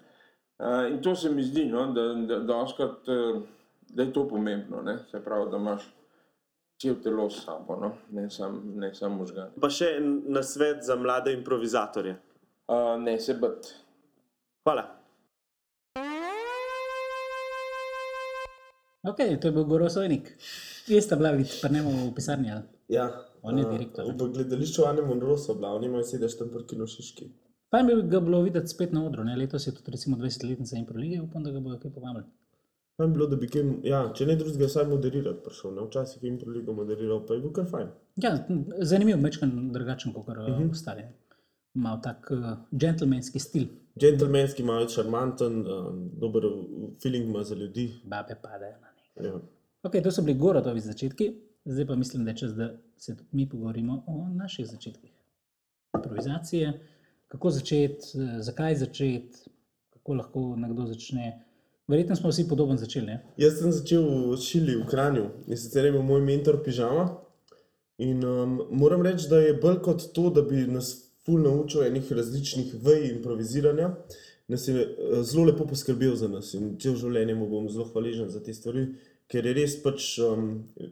A, 0.58 0.86
in 0.92 1.00
to 1.02 1.16
se 1.16 1.30
mi 1.30 1.42
zdi, 1.42 1.64
no, 1.72 1.86
da, 1.92 2.06
da, 2.28 2.38
doskrat, 2.38 3.08
da 3.88 4.02
je 4.02 4.12
to 4.12 4.28
pomembno, 4.28 4.82
ne, 4.82 4.98
se 5.10 5.24
pravi, 5.24 5.50
da 5.50 5.56
imaš 5.56 5.88
cel 6.82 6.98
telo 7.02 7.30
s 7.30 7.44
sabo, 7.44 7.76
no? 7.76 7.92
ne 8.10 8.30
samo 8.30 8.58
sam 8.94 9.12
možgane. 9.16 9.54
Pa 9.60 9.70
še 9.70 9.94
na 10.02 10.42
svet 10.42 10.82
za 10.82 10.96
mlade 10.98 11.32
improvizatorje. 11.36 12.16
Uh, 12.66 12.96
ne 12.98 13.14
se 13.20 13.36
bat. 13.38 13.68
Hvala. 14.66 14.84
Ok, 19.06 19.18
to 19.40 19.48
je 19.48 19.52
bil 19.52 19.64
Gorosojnik. 19.66 20.34
Jaz 20.90 21.06
sta 21.06 21.18
bila 21.18 21.32
vič, 21.38 21.60
pa 21.62 21.70
ne 21.70 21.82
bomo 21.86 22.08
v 22.08 22.14
pisarni. 22.18 22.50
Ali? 22.50 22.66
Ja. 22.90 23.06
On 23.42 23.58
je 23.58 23.66
direktor. 23.66 24.06
Uh, 24.06 24.14
v 24.18 24.32
gledališču 24.34 24.86
Anne 24.86 25.06
Monroe 25.06 25.38
so 25.38 25.54
bila, 25.58 25.74
oni 25.78 25.90
imajo 25.90 26.06
sedež 26.06 26.36
tam 26.38 26.50
pri 26.50 26.66
Kinošiški. 26.70 27.30
Tam 27.74 27.88
bi 27.88 27.96
ga 28.10 28.20
bilo 28.22 28.42
videti 28.42 28.70
spet 28.70 28.92
na 28.94 29.02
odru, 29.06 29.24
ne? 29.26 29.34
letos 29.38 29.66
je 29.66 29.72
tudi 29.74 29.94
recimo 29.94 30.18
20-letnica 30.18 30.78
in 30.78 30.86
prolige, 30.86 31.22
upam, 31.22 31.42
da 31.46 31.54
ga 31.54 31.62
bodo 31.62 31.78
kaj 31.82 31.94
povabili. 31.94 32.26
Fajn 32.96 33.08
bi 33.08 33.16
bilo, 33.16 33.26
da 33.26 33.36
bi 33.36 33.48
kaj, 33.48 33.62
ja, 33.84 34.12
če 34.14 34.26
ne 34.26 34.36
drugega, 34.36 34.66
vsaj 34.68 34.86
moderirati 34.86 35.40
prišel. 35.44 35.74
Ne? 35.74 35.84
Včasih 35.86 36.22
je 36.22 36.28
Improligo 36.28 36.72
moderiral, 36.72 37.22
pa 37.26 37.34
je 37.34 37.40
bil 37.40 37.52
kar 37.52 37.64
fajn. 37.66 37.88
Ja, 38.16 38.32
zanimiv, 38.80 39.16
mečkan 39.18 39.72
drugačen 39.72 40.12
kot 40.12 40.28
uh 40.28 40.36
Mhm. 40.36 40.62
-huh. 40.62 40.70
ostali. 40.70 41.02
Mal 41.74 42.00
tak 42.02 42.28
uh, 42.30 42.38
džentlmenski 42.78 43.38
stil, 43.38 43.66
Gentlemanski, 43.94 44.62
malo 44.62 44.88
šarmanten, 44.88 45.52
um, 45.60 46.10
dober 46.14 46.42
feeling 47.02 47.24
ima 47.24 47.44
za 47.44 47.54
ljudi. 47.54 48.00
babe 48.04 48.34
padejo 48.42 48.76
na 48.80 48.88
njega. 49.22 49.28
Ja. 49.28 49.40
Ok, 49.82 49.92
to 50.02 50.10
so 50.10 50.22
bili 50.22 50.38
Gorotovi 50.38 50.80
začetki, 50.80 51.32
zdaj 51.64 51.86
pa 51.86 51.94
mislim, 51.94 52.24
da 52.24 52.30
je 52.30 52.36
čas, 52.36 52.54
da 52.54 52.70
se 52.96 53.16
tudi 53.16 53.28
mi 53.32 53.48
pogovorimo 53.48 54.04
o 54.06 54.28
naših 54.28 54.66
začetkih. 54.66 55.10
Improvizacije, 55.96 56.80
kako 57.28 57.50
začeti, 57.50 58.06
eh, 58.14 58.42
zakaj 58.42 58.74
začeti, 58.76 59.38
kako 59.90 60.14
lahko 60.14 60.56
nekdo 60.56 60.86
začne. 60.86 61.44
Verjetno 61.88 62.16
smo 62.16 62.30
vsi 62.30 62.48
podobno 62.48 62.76
začeli. 62.76 63.06
Ne? 63.06 63.18
Jaz 63.36 63.58
sem 63.58 63.72
začel 63.72 64.04
v 64.06 64.36
Šili, 64.40 64.76
v 64.78 64.86
Kranju 64.86 65.24
in 65.48 65.58
sicer 65.58 65.88
je 65.88 65.92
moj 65.92 66.22
mentor 66.22 66.62
pižama. 66.64 67.08
In 67.98 68.24
um, 68.24 68.60
moram 68.70 69.02
reči, 69.02 69.28
da 69.30 69.40
je 69.42 69.54
bolj 69.54 69.80
kot 69.84 70.06
to, 70.14 70.30
da 70.30 70.42
bi 70.42 70.66
nas 70.66 70.94
ful 71.26 71.42
naučil 71.42 71.84
enih 71.86 72.12
različnih 72.12 72.74
vej 72.82 73.08
improviziranja, 73.10 73.92
nas 74.48 74.68
je 74.68 74.74
eh, 74.74 75.22
zelo 75.22 75.44
lepo 75.44 75.66
poskrbel 75.66 76.16
za 76.16 76.28
nas 76.28 76.54
in 76.54 76.74
cel 76.82 76.96
življenje 76.98 77.36
mu 77.38 77.46
bom 77.50 77.68
zelo 77.70 77.86
hvaležen 77.92 78.30
za 78.30 78.42
te 78.42 78.54
stvari, 78.54 78.88
ker 79.30 79.46
je 79.46 79.52
res 79.54 79.76
pač 79.84 80.16
um, 80.20 80.48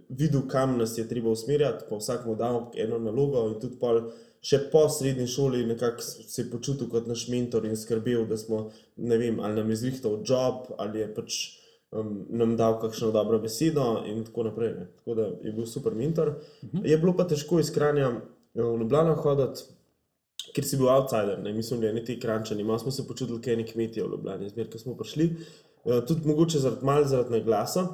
videl, 0.08 0.44
kam 0.48 0.78
nas 0.78 0.94
je 0.98 1.06
treba 1.08 1.32
usmerjati, 1.34 1.88
pa 1.88 1.98
vsak 1.98 2.28
mu 2.28 2.36
dal 2.38 2.70
eno 2.78 3.00
nalogo 3.02 3.48
in 3.50 3.58
tudi 3.60 3.80
pol. 3.80 4.04
Še 4.40 4.58
po 4.72 4.86
srednji 4.88 5.26
šoli 5.28 5.66
nekako 5.68 6.02
se 6.02 6.42
je 6.42 6.50
počutil 6.50 6.88
kot 6.88 7.08
naš 7.10 7.26
mentor 7.28 7.66
in 7.68 7.76
skrbel, 7.76 8.24
da 8.28 8.38
smo, 8.40 8.70
ne 8.96 9.18
vem, 9.20 9.40
ali 9.40 9.58
nam 9.60 9.70
je 9.70 9.76
zrihtal 9.82 10.22
job, 10.24 10.70
ali 10.80 11.02
je 11.02 11.08
pač 11.14 11.40
um, 11.92 12.14
nam 12.28 12.54
dal 12.56 12.78
kakšno 12.80 13.10
dobro 13.12 13.38
besedo 13.42 14.00
in 14.08 14.24
tako 14.24 14.46
naprej. 14.48 14.72
Ne. 14.78 14.86
Tako 14.96 15.18
da 15.18 15.28
je 15.44 15.52
bil 15.52 15.66
super 15.66 15.94
mentor. 15.94 16.28
Uh 16.28 16.70
-huh. 16.70 16.86
Je 16.88 16.98
bilo 16.98 17.16
pa 17.16 17.28
težko 17.28 17.60
iz 17.60 17.70
Kranja 17.70 18.08
eh, 18.08 18.62
v 18.62 18.80
Ljubljano 18.80 19.14
hoditi, 19.14 19.60
ker 20.54 20.64
si 20.64 20.76
bil 20.76 20.88
outsider, 20.88 21.38
ne 21.38 21.52
mislim, 21.52 21.80
da 21.80 21.92
ne 21.92 22.04
ti 22.04 22.20
krančani. 22.20 22.64
Malo 22.64 22.78
smo 22.78 22.90
se 22.90 23.06
počutili, 23.08 23.38
kot 23.38 23.46
neki 23.46 23.72
kmetje 23.72 24.04
v 24.04 24.10
Ljubljani, 24.10 24.48
zmer, 24.48 24.70
ko 24.70 24.78
smo 24.78 24.96
prišli. 24.96 25.36
Uh, 25.84 26.04
tudi 26.06 26.28
mogoče 26.28 26.58
zaradi 26.58 26.84
malo 26.84 27.04
zaradi 27.04 27.30
naglasa. 27.30 27.88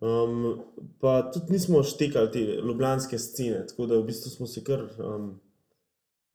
Um, 0.00 0.60
pa 1.00 1.30
tudi 1.32 1.52
nismo 1.52 1.82
štekali 1.82 2.32
te 2.32 2.40
ljubljanske 2.40 3.18
scene, 3.18 3.66
tako 3.66 3.86
da 3.86 3.98
v 3.98 4.04
bistvu 4.04 4.30
smo 4.30 4.46
se 4.46 4.64
kar. 4.64 4.84
Um, 4.98 5.40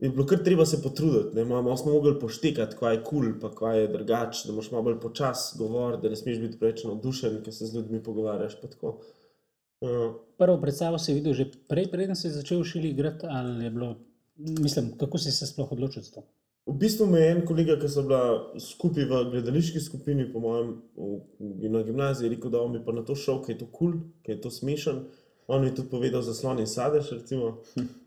Je 0.04 0.10
bilo 0.12 0.26
kar 0.28 0.42
treba 0.44 0.66
se 0.68 0.82
potruditi, 0.84 1.36
ne? 1.36 1.46
malo 1.46 1.78
smo 1.80 1.94
mogli 1.94 2.18
poštekati, 2.20 2.76
kaj 2.80 2.96
je 2.96 3.02
kul, 3.04 3.22
cool, 3.24 3.40
pa 3.42 3.52
kaj 3.56 3.80
je 3.80 3.88
drugače, 3.94 4.48
da 4.50 4.56
moš 4.58 4.72
malo 4.72 4.84
bolj 4.90 5.00
počasi 5.00 5.58
govoriti, 5.58 6.04
da 6.04 6.12
ne 6.12 6.20
smeš 6.20 6.42
biti 6.44 6.60
preveč 6.60 6.84
navdušen, 6.84 7.40
ker 7.46 7.56
se 7.56 7.70
z 7.70 7.78
ljudmi 7.78 8.04
pogovarjaš. 8.04 8.58
Uh, 8.84 10.12
Prvo 10.38 10.58
predstavo 10.62 11.00
si 11.00 11.16
videl 11.16 11.34
že 11.34 11.48
prej, 11.72 11.88
preden 11.92 12.20
si 12.20 12.34
začel 12.36 12.64
šili 12.68 12.92
igrati, 12.92 13.26
ali 13.30 13.64
je 13.64 13.72
bilo, 13.72 13.96
mislim, 14.38 14.92
kako 15.00 15.18
si 15.18 15.32
se 15.32 15.48
sploh 15.48 15.72
odločil 15.72 16.04
za 16.04 16.20
to? 16.20 16.28
v 16.66 16.74
bistvu 16.80 17.08
me 17.08 17.20
je 17.20 17.32
en 17.32 17.42
kolega, 17.46 17.76
ki 17.80 17.90
so 17.92 18.04
bila 18.08 18.56
skupaj 18.60 19.06
v 19.10 19.20
gledališki 19.34 19.82
skupini, 19.84 20.30
po 20.32 20.40
mojem, 20.44 20.70
v, 20.96 21.70
na 21.72 21.84
gimnaziji, 21.84 22.32
rekel, 22.36 22.54
da 22.54 22.64
bi 22.72 22.84
pa 22.86 22.96
na 22.96 23.04
to 23.04 23.16
šel, 23.20 23.42
ker 23.44 23.56
je 23.56 23.64
to 23.64 23.68
kul, 23.68 23.92
cool, 23.92 24.00
ker 24.24 24.38
je 24.38 24.42
to 24.46 24.52
smešen. 24.52 25.04
On 25.48 25.62
mi 25.62 25.68
je 25.68 25.76
tudi 25.76 25.90
povedal 25.90 26.22
za 26.22 26.34
slon 26.34 26.60
in 26.60 26.68
sadež. 26.68 27.12
Recimo. 27.12 27.58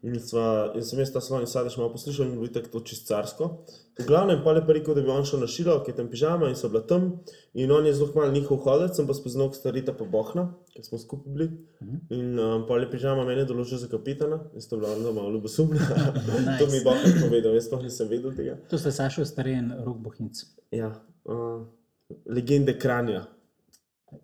In, 0.03 0.20
sva, 0.20 0.72
in 0.75 0.85
sem 0.85 1.01
jaz 1.03 1.12
ta 1.12 1.20
slon 1.20 1.44
in 1.44 1.51
sadež 1.51 1.77
malo 1.77 1.92
poslušal 1.92 2.27
in 2.27 2.38
bil 2.40 2.53
tako 2.53 2.81
čist 2.81 3.09
carsko. 3.09 3.66
V 3.96 4.05
glavnem 4.05 4.42
pa 4.44 4.53
je 4.53 4.61
pa 4.66 4.72
rekel, 4.77 4.94
da 4.94 5.01
bi 5.01 5.09
on 5.09 5.25
šel 5.25 5.40
na 5.40 5.46
šilo, 5.49 5.79
ki 5.85 5.90
je 5.90 5.96
tam 5.96 6.09
pižama 6.12 6.49
in 6.53 6.57
so 6.57 6.68
bila 6.68 6.83
tam. 6.85 7.07
In 7.55 7.72
on 7.72 7.87
je 7.87 7.94
zelo 7.96 8.11
malo 8.14 8.33
njihov 8.33 8.61
hodec, 8.64 8.96
sem 8.96 9.07
pa 9.09 9.14
spoznal 9.16 9.53
starita 9.57 9.94
pa 9.96 10.05
bohna, 10.05 10.51
ker 10.75 10.85
smo 10.85 10.99
skupaj 11.01 11.33
bili. 11.33 11.46
In 12.12 12.37
um, 12.38 12.66
pa 12.68 12.77
je 12.77 12.90
pižama 12.92 13.25
mene 13.25 13.46
določil 13.49 13.81
za 13.81 13.88
kapitana, 13.88 14.42
in 14.53 14.61
sta 14.61 14.77
bila 14.77 14.92
ona 14.96 15.14
malo 15.16 15.33
ljubosumna. 15.33 15.81
nice. 15.81 16.57
to 16.61 16.68
mi 16.68 16.77
je 16.77 16.85
bohna 16.85 17.14
povedal, 17.22 17.57
jaz 17.57 17.70
sploh 17.70 17.87
nisem 17.88 18.12
vedel 18.12 18.37
tega. 18.37 18.59
To 18.68 18.81
ste 18.81 18.92
Sašo 18.92 19.25
Staren, 19.25 19.72
Rok 19.85 19.96
Bohinc 20.05 20.44
Ja, 20.77 20.92
uh, 21.25 21.64
legende 22.29 22.77
kranja. 22.79 23.25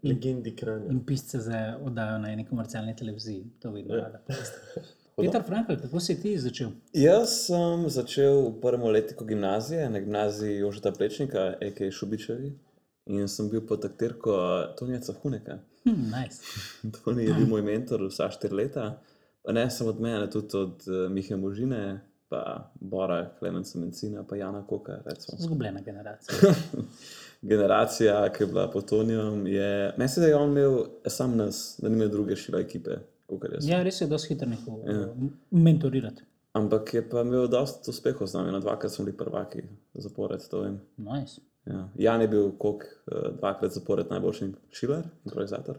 Legendi 0.02 0.56
kranja. 0.56 0.90
in 0.90 1.04
pisce 1.06 1.38
za 1.40 1.78
oddajo 1.82 2.18
na 2.18 2.32
eni 2.32 2.44
komercialni 2.44 2.96
televiziji. 2.96 3.44
To 3.60 3.70
vidim 3.70 3.96
Ja. 3.96 4.10
Peter 5.16 5.42
Frankl, 5.42 5.74
kako 5.82 6.00
si 6.00 6.22
ti 6.22 6.38
začel? 6.38 6.70
Jaz 6.92 7.46
sem 7.46 7.88
začel 7.88 8.48
v 8.48 8.60
prvem 8.60 8.82
letniku 8.82 9.24
gimnazije, 9.24 9.90
na 9.90 10.00
gimnaziji 10.00 10.58
Jožeta 10.58 10.92
Plečnika, 10.92 11.54
A.K. 11.60 11.90
Šubičevi. 11.90 12.52
In 13.06 13.28
sem 13.28 13.50
bil 13.50 13.60
pod 13.66 13.82
taktirko 13.82 14.32
Tonija 14.78 15.00
Huneka. 15.22 15.58
Hm, 15.84 16.10
nice. 16.10 16.42
Toni 17.04 17.24
je 17.24 17.34
bil 17.34 17.46
moj 17.46 17.62
mentor 17.62 18.06
vsa 18.06 18.30
štiri 18.30 18.54
leta. 18.54 19.02
Pa 19.42 19.52
ne 19.52 19.70
samo 19.70 19.90
od 19.90 20.00
mene, 20.00 20.30
tudi 20.30 20.56
od 20.56 20.84
uh, 20.86 21.10
Mihe 21.10 21.36
Možine, 21.36 22.00
pa 22.28 22.70
Bora, 22.80 23.34
Klemenca 23.38 23.78
Mencina, 23.78 24.24
pa 24.28 24.36
Jana 24.36 24.66
Koka. 24.66 25.02
Recimo. 25.04 25.38
Zgubljena 25.38 25.80
generacija. 25.80 26.38
Generacija, 27.42 28.32
ki 28.32 28.42
je 28.42 28.46
bila 28.46 28.70
pod 28.70 28.88
Tonijem, 28.88 29.46
je. 29.46 29.94
Meni 29.98 30.08
se 30.08 30.20
da 30.20 30.26
je 30.26 30.36
on 30.36 30.50
imel 30.50 30.84
sam 31.06 31.36
nas, 31.36 31.78
da 31.82 31.88
ni 31.88 31.94
imel 31.94 32.08
druge 32.08 32.36
šile 32.36 32.60
ekipe. 32.60 32.90
Ja, 33.62 33.82
res 33.82 34.00
je 34.00 34.06
dosti 34.06 34.34
hitro 34.34 34.48
nehal 34.48 34.80
Ja. 34.86 34.92
ja. 34.92 35.14
mentorirati. 35.50 36.22
Ampak 36.52 36.94
je 36.94 37.08
pa 37.08 37.20
imel 37.20 37.48
dosta 37.48 37.90
uspehov 37.90 38.28
z 38.28 38.34
nami, 38.34 38.52
na 38.52 38.60
dvakrat 38.60 38.92
smo 38.92 39.04
bili 39.04 39.16
prvaki 39.16 39.62
zapored. 39.94 40.40
Nice. 40.96 41.40
Ja. 41.66 41.88
Jan 41.94 42.20
je 42.20 42.28
bil 42.28 42.50
kok, 42.58 42.84
dvakrat 43.38 43.72
zapored 43.72 44.06
najboljši 44.10 44.52
šiler, 44.70 45.02
improvizator. 45.24 45.78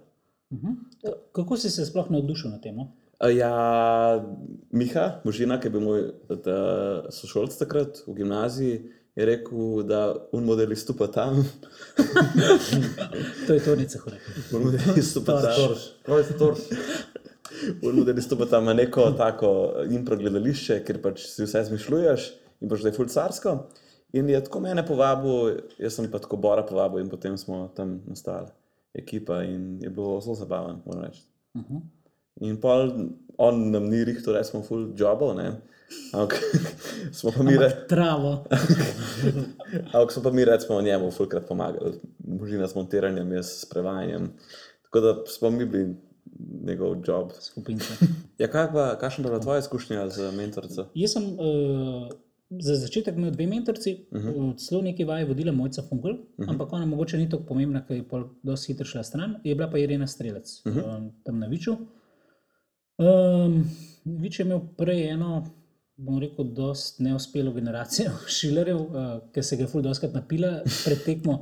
Uh 0.50 0.60
-huh. 0.60 1.14
Kako 1.32 1.58
si 1.58 1.70
se 1.70 1.86
sploh 1.86 2.12
navdušil 2.12 2.52
na 2.52 2.62
temo? 2.62 2.92
A 3.20 3.30
Ja, 3.30 4.26
Miha, 4.72 5.22
možina, 5.24 5.60
ki 5.60 5.68
je 5.68 5.72
bil 5.72 5.82
moj 5.82 6.02
ta 6.44 6.58
sošolc 7.12 7.58
takrat 7.58 8.04
v 8.08 8.14
gimnaziji, 8.14 8.92
je 9.16 9.26
rekel, 9.26 9.84
da 9.84 10.16
un 10.32 10.46
model 10.46 10.72
izstopa 10.72 11.08
tam, 11.08 11.44
To 13.48 13.54
je 13.54 13.64
Tonica 13.64 14.00
Hore. 14.00 14.18
un 14.54 14.64
model 14.64 14.98
izstopa 14.98 15.42
tam. 15.42 15.76
Kaj 16.06 16.24
je 16.24 16.38
torž? 16.38 16.60
Un 17.84 17.96
model 17.96 18.18
izstopa 18.18 18.46
tam 18.50 18.66
na 18.66 18.74
neko 18.74 19.12
tako 19.18 19.52
impro 19.92 20.18
gledališče, 20.18 20.80
ker 20.88 21.02
pač 21.02 21.28
si 21.30 21.46
vse 21.46 21.64
zmišljuješ 21.70 22.28
in 22.62 22.72
pač 22.72 22.82
da 22.82 22.90
je 22.90 22.98
fulcarsko. 22.98 23.56
In 24.14 24.30
je 24.30 24.42
tako 24.46 24.62
mene 24.62 24.86
povabil, 24.86 25.60
jaz 25.82 25.98
sem 25.98 26.10
pa 26.12 26.22
tako 26.22 26.38
Bora 26.38 26.66
povabil 26.66 27.02
in 27.02 27.10
potem 27.10 27.38
smo 27.38 27.68
tam 27.76 28.00
nastali 28.10 28.50
ekipa 28.94 29.42
in 29.44 29.80
je 29.82 29.90
bilo 29.90 30.20
zelo 30.22 30.36
zabaven, 30.38 30.82
moram 30.86 31.06
reči. 31.06 31.24
Uh 31.54 31.62
-huh. 31.62 31.82
In 32.42 32.58
pol 32.62 32.92
on 33.44 33.72
nam 33.72 33.90
ni 33.92 34.04
rekel, 34.08 34.34
da 34.34 34.44
smo 34.44 34.64
full 34.64 34.92
jobov, 34.98 35.36
ne. 35.38 35.52
Ampak 36.14 36.40
smo 37.12 37.32
pa 37.32 37.44
mi, 37.44 37.58
re, 37.58 37.70
Travo. 37.90 38.46
ampak 39.94 40.12
smo 40.12 40.24
pa 40.24 40.32
mi 40.32 40.46
recimo 40.46 40.82
njemu 40.82 41.12
fulkrat 41.12 41.48
pomagali, 41.48 42.00
možina 42.28 42.68
s 42.68 42.76
montiranjem, 42.76 43.34
jaz 43.34 43.46
s 43.46 43.66
prevajanjem. 43.66 44.30
Tako 44.84 45.00
da 45.00 45.16
smo 45.26 45.50
mi 45.50 45.66
bili 45.66 45.96
njegov 46.64 46.96
job. 47.08 47.32
Skupinca. 47.40 47.94
Ja, 48.42 48.48
kaj 48.52 48.68
kakšna 49.00 49.24
je 49.24 49.30
bila 49.30 49.40
tvoja 49.40 49.60
izkušnja 49.60 50.10
z 50.10 50.32
mentorico? 50.32 50.86
Jaz 50.96 51.12
sem 51.12 51.24
uh, 51.24 52.10
za 52.50 52.76
začetek 52.76 53.16
imel 53.18 53.32
dve 53.32 53.48
mentorici, 53.48 54.06
uh 54.12 54.22
-huh. 54.22 54.68
celo 54.68 54.82
nekaj 54.82 55.06
vaj 55.06 55.26
vodila 55.26 55.52
Mojca 55.52 55.82
Fungel, 55.90 56.12
uh 56.12 56.20
-huh. 56.38 56.50
ampak 56.50 56.74
ona 56.74 56.86
mogoče 56.86 57.18
ni 57.18 57.30
tako 57.30 57.44
pomembna, 57.44 57.86
ker 57.88 57.98
je 57.98 58.04
pol 58.04 58.24
dosti 58.44 58.74
hitro 58.74 58.86
šla 58.86 59.04
stran. 59.04 59.36
Je 59.44 59.56
bila 59.56 59.70
pa 59.70 59.78
Irena 59.78 60.08
Strelec 60.08 60.62
uh 60.66 60.76
-huh. 60.76 60.98
um, 60.98 61.12
tam 61.24 61.40
na 61.40 61.48
Viču. 61.48 61.78
Um, 62.98 63.64
Vič 64.06 64.40
je 64.40 64.46
imel 64.46 64.60
prej 64.78 65.14
eno, 65.14 65.44
bom 65.96 66.18
rekel, 66.20 66.46
dosti 66.52 67.04
neuspelo 67.04 67.54
generacijo 67.56 68.12
šilerjev, 68.38 68.80
uh, 68.80 69.12
ki 69.34 69.44
se 69.44 69.58
ga 69.58 69.64
je 69.64 69.72
ful 69.72 69.84
doskrat 69.86 70.14
napila 70.14 70.58
pred 70.66 71.04
tekmo. 71.06 71.38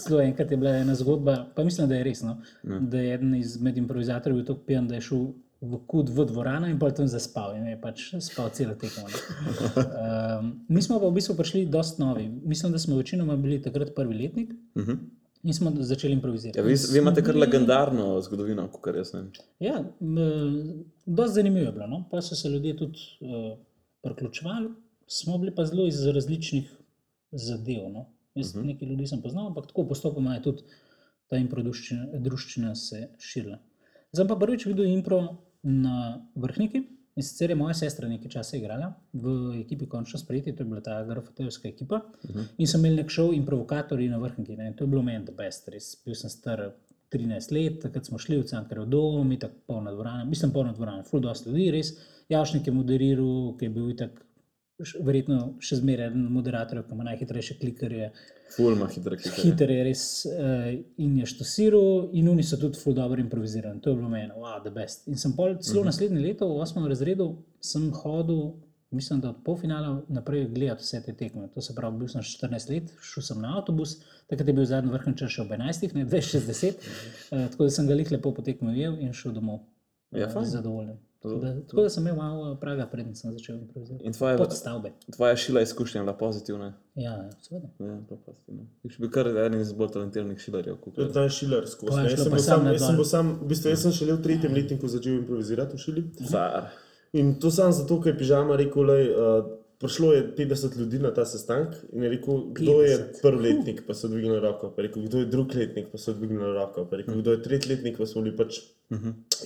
Celo 0.00 0.20
enkrat 0.24 0.50
je 0.50 0.56
bila 0.56 0.76
ena 0.80 0.94
zgodba, 0.94 1.38
pa 1.56 1.64
mislim, 1.64 1.88
da 1.88 1.98
je 1.98 2.04
resno, 2.04 2.38
ja. 2.62 2.78
da 2.80 3.00
je 3.00 3.14
eden 3.14 3.34
izmed 3.34 3.76
improvizatorjev 3.76 4.36
bil 4.36 4.46
tako 4.46 4.64
pijan, 4.66 4.88
da 4.88 4.94
je 4.96 5.08
šel 5.10 5.26
v 5.60 5.78
kud 5.88 6.10
v 6.12 6.24
dvorano 6.28 6.68
in 6.68 6.78
pa 6.78 6.90
tam 6.92 7.08
zaspal 7.08 7.54
in 7.56 7.66
je 7.66 7.76
pač 7.80 8.02
spal 8.20 8.50
celo 8.52 8.74
tekmo. 8.76 9.08
ne. 9.08 9.84
Um, 9.84 10.50
mi 10.68 10.82
smo 10.82 11.00
pa 11.00 11.08
v 11.08 11.16
bistvu 11.16 11.36
prišli 11.36 11.66
dosti 11.72 12.02
novi. 12.02 12.28
Mislim, 12.44 12.72
da 12.72 12.78
smo 12.78 12.96
večinoma 12.96 13.36
bili 13.36 13.62
takrat 13.62 13.94
prvi 13.96 14.14
letnik 14.14 14.52
Uh 14.76 14.82
-huh. 14.84 14.98
In 15.46 15.54
smo 15.54 15.70
začeli 15.76 16.12
improvizirati. 16.12 16.58
ja, 16.58 16.64
vi, 16.64 16.74
vi 16.92 16.98
imate 16.98 17.22
kar 17.22 17.36
legendarno 17.36 18.20
zgodovino, 18.20 18.66
kot 18.72 18.96
jaz 18.96 19.12
ne 19.14 19.20
vem. 19.20 19.30
Ja, 19.62 19.76
dosti 21.06 21.34
zanimivo 21.34 21.66
je 21.66 21.72
bilo. 21.72 21.86
No? 21.86 22.00
Pa 22.10 22.22
so 22.22 22.34
se 22.34 22.50
ljudje 22.50 22.76
tudi 22.76 22.98
uh, 23.20 23.58
priključevali, 24.02 24.72
smo 25.06 25.38
bili 25.38 25.54
pa 25.54 25.64
zelo 25.64 25.86
iz 25.86 26.02
različnih 26.06 26.72
zadev. 27.30 27.86
No? 27.92 28.08
Jaz 28.34 28.56
uh 28.56 28.62
-huh. 28.62 28.66
nekaj 28.66 28.88
ljudi 28.88 29.06
sem 29.06 29.22
poznal, 29.22 29.46
ampak 29.46 29.66
tako 29.66 29.86
postopoma 29.88 30.34
je 30.34 30.42
tudi 30.42 30.62
ta 31.26 31.36
impro-druščina 31.36 32.20
druščina 32.22 32.74
se 32.74 33.08
širila. 33.18 33.58
Zdaj 34.12 34.28
pa 34.28 34.36
prvič 34.36 34.66
videl 34.66 34.86
impro 34.86 35.20
na 35.62 36.26
vrhniki. 36.34 36.82
In 37.16 37.24
sicer 37.24 37.50
je 37.50 37.56
moja 37.56 37.74
sestra 37.74 38.08
nekaj 38.08 38.28
časa 38.28 38.58
igrala 38.58 38.90
v 39.12 39.34
ekipi 39.62 39.86
Končno 39.88 40.18
sprejeti, 40.20 40.52
to 40.56 40.62
je 40.62 40.68
bila 40.68 40.82
ta 40.84 40.98
grafotejska 41.04 41.68
ekipa. 41.68 41.96
Uh 41.96 42.30
-huh. 42.30 42.44
In 42.58 42.66
so 42.66 42.78
imeli 42.78 42.96
nek 42.96 43.10
šov 43.10 43.32
in 43.34 43.46
provokatorji 43.46 44.08
na 44.08 44.18
vrhniki. 44.18 44.56
Ne? 44.56 44.66
In 44.66 44.74
to 44.74 44.84
je 44.84 44.88
bilo 44.88 45.02
meni, 45.02 45.24
da 45.24 45.32
best, 45.32 45.68
res. 45.68 45.96
Bil 46.04 46.14
sem 46.14 46.30
star 46.30 46.72
13 47.10 47.52
let, 47.52 47.80
takrat 47.82 48.06
smo 48.06 48.18
šli 48.18 48.38
v 48.38 48.44
Cankarjev 48.44 48.86
dom, 48.86 49.32
in 49.32 49.38
tako 49.38 49.54
polna 49.66 49.92
dvorana, 49.92 50.24
mislim, 50.24 50.52
polna 50.52 50.72
dvorana, 50.72 51.02
full 51.02 51.22
dosti 51.22 51.48
ljudi, 51.50 51.70
res. 51.70 51.92
Javšnik 52.28 52.66
je 52.66 52.72
moderiral, 52.72 53.56
ki 53.58 53.64
je 53.64 53.70
bil 53.70 53.90
itak, 53.90 54.25
verjetno 55.00 55.36
še 55.58 55.76
zmeraj 55.76 56.10
eden 56.10 56.26
od 56.26 56.32
moderatorjev, 56.32 56.84
ki 56.86 56.92
ima 56.92 57.04
najhitrejše 57.04 57.56
klikerje. 57.58 58.10
Fulma 58.56 58.86
hitra 58.86 59.16
kika. 59.16 59.34
Hiter 59.40 59.70
je 59.70 59.84
res 59.84 60.02
uh, 60.26 60.68
in 60.98 61.16
je 61.18 61.26
štosiral, 61.26 62.10
in 62.12 62.28
oni 62.28 62.42
so 62.42 62.56
tudi 62.56 62.78
ful 62.78 62.94
dobro 62.94 63.20
improvizirani. 63.20 63.80
To 63.80 63.90
je 63.90 63.96
bilo 63.96 64.08
meni, 64.08 64.30
wow, 64.34 64.60
the 64.62 64.70
best. 64.70 65.08
In 65.08 65.16
sem 65.16 65.32
pol 65.32 65.56
celo 65.58 65.80
Mhm. 65.80 65.86
naslednje 65.86 66.20
leto, 66.20 66.48
v 66.48 66.60
osmem 66.60 66.86
razredu, 66.86 67.26
sem 67.60 67.90
hodil, 67.92 68.52
mislim, 68.90 69.20
da 69.20 69.30
od 69.30 69.40
polfinala 69.44 70.02
naprej 70.08 70.46
gledati 70.48 70.82
vse 70.82 71.02
te 71.02 71.12
tekme. 71.14 71.48
To 71.48 71.60
se 71.60 71.74
pravi, 71.74 71.98
bil 71.98 72.08
sem 72.08 72.22
14 72.22 72.70
let, 72.70 72.92
šel 73.02 73.22
sem 73.22 73.40
na 73.40 73.56
avtobus, 73.58 73.96
takrat 74.28 74.48
je 74.48 74.54
bil 74.54 74.64
zadnji 74.64 74.92
vrhunček 74.92 75.18
čas 75.18 75.30
še 75.30 75.42
ob 75.42 75.50
11, 75.50 75.94
ne 75.94 76.04
260, 76.04 76.86
uh, 77.32 77.48
tako 77.50 77.64
da 77.64 77.70
sem 77.70 77.88
ga 77.88 77.94
lepo 77.94 78.32
potekmo 78.32 78.70
ujel 78.70 79.00
in 79.00 79.12
šel 79.12 79.32
domov. 79.32 79.64
Ja, 80.12 80.28
eh, 80.28 80.32
fajn. 80.32 80.44
zadovoljen. 80.46 80.96
To- 81.26 81.30
Tako 81.30 81.40
da, 81.42 81.60
tako 81.62 81.82
da 81.82 81.90
sem 81.90 82.02
imel 82.02 82.16
malo 82.16 82.52
eh, 82.52 82.60
praga, 82.60 82.86
preden 82.86 83.14
sem 83.14 83.32
začel 83.32 83.56
improvizirati. 83.56 84.04
In 84.04 84.12
tvoja, 84.12 84.36
Pod 84.36 84.52
stavbe. 84.52 84.92
tvoja 85.10 85.36
šila 85.36 85.60
izkušnja 85.60 85.98
je 85.98 86.04
bila 86.04 86.14
pozitivna. 86.14 86.68
Ja, 86.94 87.02
ja, 87.12 87.30
seveda. 87.42 87.68
Ja, 87.80 87.98
to 88.08 88.16
pozitivno. 88.16 88.62
Ti 88.82 88.88
si 88.88 89.00
bil 89.00 89.10
kar 89.10 89.26
eden 89.28 89.60
iz 89.60 89.72
bolj 89.72 89.88
talentiranih 89.88 90.38
šilarjev. 90.38 90.76
Je 90.96 91.12
ta 91.12 91.28
šiler 91.28 91.66
skozi. 91.66 91.90
Pa 91.90 91.98
je 91.98 92.04
ne. 92.04 92.08
šlo 92.08 92.14
Jaz 92.14 92.22
sem 92.22 92.30
pa 92.30 92.36
bil 92.36 92.44
sam 92.44 92.66
jaz 92.66 92.82
sem 92.82 92.96
bil 92.96 93.04
sam, 93.04 93.34
v 93.42 93.48
bistvu 93.48 93.68
jaz 93.68 93.82
sem 93.82 93.92
šele 93.92 94.12
v 94.12 94.22
tretjem 94.22 94.54
letniku 94.54 94.88
začel 94.88 95.12
improvizirati 95.14 95.76
v 95.76 95.80
šili. 95.80 96.04
Car. 96.30 96.70
In 97.12 97.34
to 97.40 97.50
sam 97.50 97.72
zato, 97.72 98.00
ker 98.00 98.12
je 98.12 98.18
pižama 98.18 98.56
rekel, 98.56 98.82
lej, 98.84 99.04
uh, 99.08 99.46
prišlo 99.80 100.12
je 100.12 100.22
50 100.36 100.78
ljudi 100.78 100.98
na 100.98 101.10
ta 101.14 101.24
sestanek 101.24 101.74
in 101.92 102.02
je 102.02 102.10
rekel, 102.10 102.42
kdo 102.52 102.82
je 102.82 102.96
50? 102.98 103.22
prvi 103.22 103.42
letnik, 103.42 103.82
pa 103.86 103.94
so 103.94 104.08
dvignili 104.08 104.40
roko, 104.40 104.70
pa 104.76 104.82
je 104.82 104.88
rekel, 104.88 105.02
kdo 105.02 105.18
je 105.18 105.26
drugi 105.26 105.58
letnik, 105.58 105.88
pa 105.92 105.98
so 105.98 106.12
dvignili 106.12 106.52
roko, 106.54 106.84
pa 106.84 106.96
je 106.96 107.02
rekel, 107.02 107.18
kdo 107.20 107.34
je 107.34 107.42
tretji 107.42 107.72
letnik, 107.72 107.98
pa 107.98 108.06
smo 108.06 108.22
bili 108.22 108.36
pač 108.36 108.60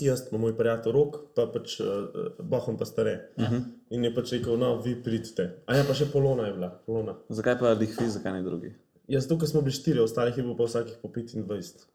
jaz, 0.00 0.24
pa 0.30 0.38
moj 0.38 0.56
prijatelj 0.58 0.92
rok, 0.92 1.16
pa 1.34 1.46
pač 1.52 1.78
uh, 1.80 2.36
bohom 2.38 2.78
pa 2.78 2.88
stare. 2.88 3.16
In 3.90 4.04
je 4.04 4.12
pač 4.14 4.36
rekel, 4.36 4.58
no, 4.60 4.76
vi 4.84 4.94
pridite. 5.02 5.48
A 5.66 5.80
ja, 5.80 5.86
pa 5.88 5.96
še 5.96 6.10
polona 6.12 6.50
je 6.50 6.58
bila, 6.58 6.70
polona. 6.86 7.16
Zakaj 7.28 7.58
pa 7.62 7.72
lih 7.72 7.96
vi, 8.00 8.10
zakaj 8.10 8.38
ne 8.38 8.44
drugi? 8.46 8.74
Jaz, 9.10 9.26
ker 9.26 9.48
smo 9.50 9.64
bili 9.66 9.74
štiri, 9.74 10.04
ostalih 10.04 10.36
je 10.36 10.46
bilo 10.46 10.54
pa 10.58 10.68
vsakih 10.70 11.00
po 11.02 11.10
25. 11.10 11.88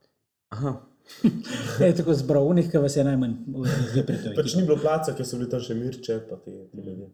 Aha, 0.56 0.76
Je 1.86 1.96
tako 1.96 2.14
zbral, 2.14 2.48
unih, 2.48 2.72
ki 2.72 2.78
vas 2.78 2.96
je 2.96 3.04
najmanj. 3.04 3.36
Pač 4.38 4.56
ni 4.56 4.64
bilo 4.64 4.78
placa, 4.82 5.14
ker 5.14 5.28
so 5.28 5.40
bili 5.40 5.50
tam 5.52 5.62
še 5.64 5.78
mirče, 5.78 6.20
pa 6.30 6.40
ti, 6.42 6.56
ti 6.72 6.82
ljudje. 6.82 7.10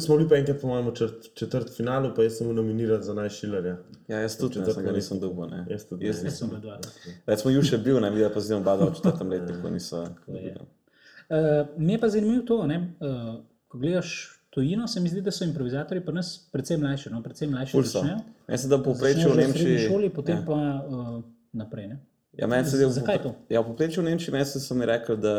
Smo 0.00 0.16
bili 0.16 0.28
pa 0.28 0.36
enkrat, 0.36 0.60
po 0.60 0.66
mojem, 0.66 0.94
četrt, 0.94 1.28
četrt 1.34 1.76
finalu, 1.76 2.10
pa 2.16 2.22
jaz 2.22 2.38
sem 2.38 2.54
nominiran 2.54 3.02
za 3.02 3.14
najšilerja. 3.14 3.76
Ja, 4.08 4.20
jaz 4.20 4.38
tudi, 4.38 4.58
ne, 4.58 4.72
sem 4.72 4.84
ga 4.84 4.92
nisem 4.92 5.20
dobil. 5.20 5.46
Ne. 5.50 5.64
Jaz 5.70 5.84
tudi 5.86 6.06
Jaz 6.06 6.22
ne. 6.22 6.30
nisem. 6.30 6.48
Sem 6.48 6.50
bil 6.50 6.60
dva. 6.60 6.78
Recimo, 7.26 7.52
ju 7.54 7.62
še 7.62 7.78
bil, 7.78 8.00
ne 8.02 8.10
videl 8.10 8.32
pa 8.34 8.42
zdaj 8.42 8.58
oba 8.58 8.74
dva 8.76 8.88
v 8.90 8.96
četrtem 8.98 9.30
letniku, 9.30 9.70
niso. 9.70 10.02
Uh, 10.26 11.68
mi 11.78 11.94
je 11.94 12.00
pa 12.02 12.10
zanimivo 12.10 12.42
to, 12.46 12.58
ne, 12.66 12.80
uh, 12.98 13.30
ko 13.70 13.78
gledaš 13.78 14.16
tujino, 14.50 14.88
se 14.88 15.00
mi 15.00 15.08
zdi, 15.08 15.22
da 15.22 15.30
so 15.30 15.44
improvizatori 15.44 16.00
pri 16.04 16.14
nas 16.14 16.32
precej 16.52 16.78
mlajši. 16.82 17.10
No, 17.12 17.22
precej 17.22 17.50
mlajši 17.52 17.82
začnejo. 17.82 18.18
Jaz 18.48 18.62
sem 18.62 18.70
da 18.70 18.76
v 18.76 18.86
povprečju 18.90 19.32
v 19.32 19.36
Nemčiji. 19.42 19.78
šoli, 19.86 20.10
potem 20.10 20.38
ja. 20.38 20.44
pa 20.46 20.60
uh, 20.82 21.18
naprej. 21.52 21.90
Ne? 21.94 21.98
Ja, 22.32 22.46
meni 22.46 22.64
se 22.64 22.76
zdi, 22.76 22.86
v 22.86 22.94
Zakaj 22.96 23.22
to? 23.22 23.34
Ja, 23.52 23.60
v 23.60 23.70
povprečju 23.70 24.02
v 24.02 24.10
Nemčiji 24.10 24.34
meni 24.34 24.46
so 24.48 24.74
mi 24.74 24.86
rekli, 24.88 25.16
da 25.20 25.34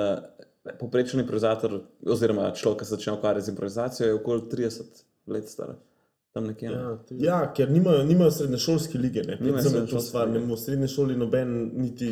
povprečni 0.80 1.22
improvizator, 1.24 1.80
oziroma 2.06 2.52
človek, 2.54 2.82
ki 2.82 2.86
se 2.86 2.96
začne 2.96 3.14
ukvarjati 3.18 3.46
z 3.46 3.54
improvizacijo, 3.54 4.08
je 4.08 4.18
okoli 4.20 4.42
30 4.52 5.04
let 5.28 5.50
star. 5.50 5.76
Tam 6.38 6.48
nekje. 6.48 6.70
ne. 6.70 6.76
Ja, 6.76 6.90
ja, 7.20 7.54
ker 7.54 7.72
nimajo, 7.72 8.04
nimajo 8.06 8.32
srednješolske 8.32 8.98
lige. 8.98 9.24
Predvsem 9.24 9.76
je 9.76 9.88
to 9.88 10.02
stvar. 10.02 10.30
Ne, 10.30 10.40
v 10.40 10.58
srednji 10.58 10.88
šoli 10.88 11.16
noben, 11.18 11.72
niti 11.74 12.12